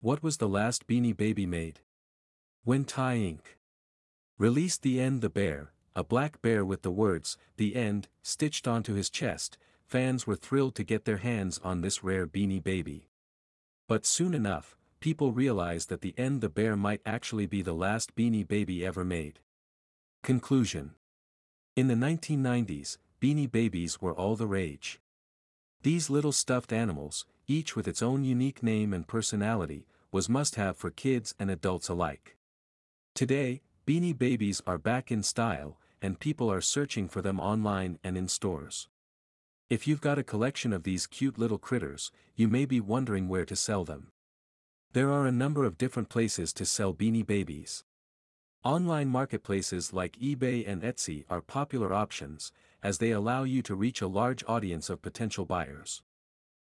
What 0.00 0.22
was 0.22 0.38
the 0.38 0.48
last 0.48 0.88
Beanie 0.88 1.16
Baby 1.16 1.46
made? 1.46 1.80
When 2.64 2.84
Ty 2.84 3.18
Inc. 3.18 3.56
released 4.38 4.82
The 4.82 5.00
End 5.00 5.20
the 5.20 5.30
Bear, 5.30 5.72
a 5.94 6.02
black 6.02 6.42
bear 6.42 6.64
with 6.64 6.82
the 6.82 6.90
words, 6.90 7.36
The 7.56 7.76
End, 7.76 8.08
stitched 8.22 8.66
onto 8.66 8.94
his 8.94 9.10
chest, 9.10 9.58
fans 9.92 10.26
were 10.26 10.36
thrilled 10.36 10.74
to 10.74 10.82
get 10.82 11.04
their 11.04 11.18
hands 11.18 11.60
on 11.62 11.82
this 11.82 12.02
rare 12.02 12.26
Beanie 12.26 12.64
Baby. 12.64 13.10
But 13.86 14.06
soon 14.06 14.32
enough, 14.32 14.74
people 15.00 15.32
realized 15.32 15.90
that 15.90 16.00
the 16.00 16.14
end 16.16 16.40
the 16.40 16.48
bear 16.48 16.78
might 16.78 17.02
actually 17.04 17.44
be 17.44 17.60
the 17.60 17.74
last 17.74 18.16
Beanie 18.16 18.48
Baby 18.48 18.86
ever 18.86 19.04
made. 19.04 19.40
Conclusion 20.22 20.92
In 21.76 21.88
the 21.88 21.94
1990s, 21.94 22.96
Beanie 23.20 23.52
Babies 23.52 24.00
were 24.00 24.14
all 24.14 24.34
the 24.34 24.46
rage. 24.46 24.98
These 25.82 26.08
little 26.08 26.32
stuffed 26.32 26.72
animals, 26.72 27.26
each 27.46 27.76
with 27.76 27.86
its 27.86 28.00
own 28.00 28.24
unique 28.24 28.62
name 28.62 28.94
and 28.94 29.06
personality, 29.06 29.84
was 30.10 30.26
must-have 30.26 30.78
for 30.78 30.90
kids 30.90 31.34
and 31.38 31.50
adults 31.50 31.90
alike. 31.90 32.38
Today, 33.14 33.60
Beanie 33.86 34.16
Babies 34.16 34.62
are 34.66 34.78
back 34.78 35.12
in 35.12 35.22
style, 35.22 35.78
and 36.00 36.18
people 36.18 36.50
are 36.50 36.62
searching 36.62 37.10
for 37.10 37.20
them 37.20 37.38
online 37.38 37.98
and 38.02 38.16
in 38.16 38.26
stores. 38.26 38.88
If 39.72 39.86
you've 39.86 40.02
got 40.02 40.18
a 40.18 40.22
collection 40.22 40.74
of 40.74 40.82
these 40.82 41.06
cute 41.06 41.38
little 41.38 41.56
critters, 41.56 42.12
you 42.36 42.46
may 42.46 42.66
be 42.66 42.78
wondering 42.78 43.26
where 43.26 43.46
to 43.46 43.56
sell 43.56 43.86
them. 43.86 44.08
There 44.92 45.10
are 45.10 45.26
a 45.26 45.32
number 45.32 45.64
of 45.64 45.78
different 45.78 46.10
places 46.10 46.52
to 46.52 46.66
sell 46.66 46.92
Beanie 46.92 47.26
Babies. 47.26 47.82
Online 48.64 49.08
marketplaces 49.08 49.94
like 49.94 50.18
eBay 50.18 50.68
and 50.68 50.82
Etsy 50.82 51.24
are 51.30 51.40
popular 51.40 51.94
options, 51.94 52.52
as 52.82 52.98
they 52.98 53.12
allow 53.12 53.44
you 53.44 53.62
to 53.62 53.74
reach 53.74 54.02
a 54.02 54.06
large 54.06 54.44
audience 54.46 54.90
of 54.90 55.00
potential 55.00 55.46
buyers. 55.46 56.02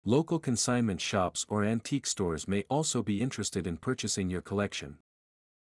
Local 0.05 0.37
consignment 0.37 1.01
shops 1.01 1.47
or 1.49 1.63
antique 1.63 2.05
stores 2.05 2.47
may 2.47 2.63
also 2.69 3.01
be 3.01 3.23
interested 3.23 3.65
in 3.65 3.77
purchasing 3.77 4.29
your 4.29 4.43
collection. 4.43 4.99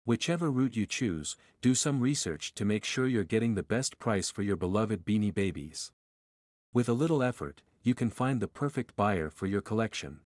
Whichever 0.05 0.53
route 0.53 0.77
you 0.77 0.87
choose, 0.87 1.37
do 1.63 1.75
some 1.75 1.99
research 1.99 2.55
to 2.55 2.65
make 2.65 2.85
sure 2.85 3.09
you're 3.09 3.25
getting 3.25 3.57
the 3.57 3.65
best 3.65 3.99
price 3.99 4.31
for 4.31 4.45
your 4.45 4.55
beloved 4.55 5.05
Beanie 5.05 5.35
Babies. 5.35 5.91
With 6.75 6.87
a 6.87 6.93
little 6.93 7.23
effort, 7.23 7.63
you 7.83 7.95
can 7.95 8.11
find 8.11 8.43
the 8.43 8.47
perfect 8.47 8.95
buyer 8.95 9.31
for 9.31 9.47
your 9.47 9.63
collection. 9.63 10.21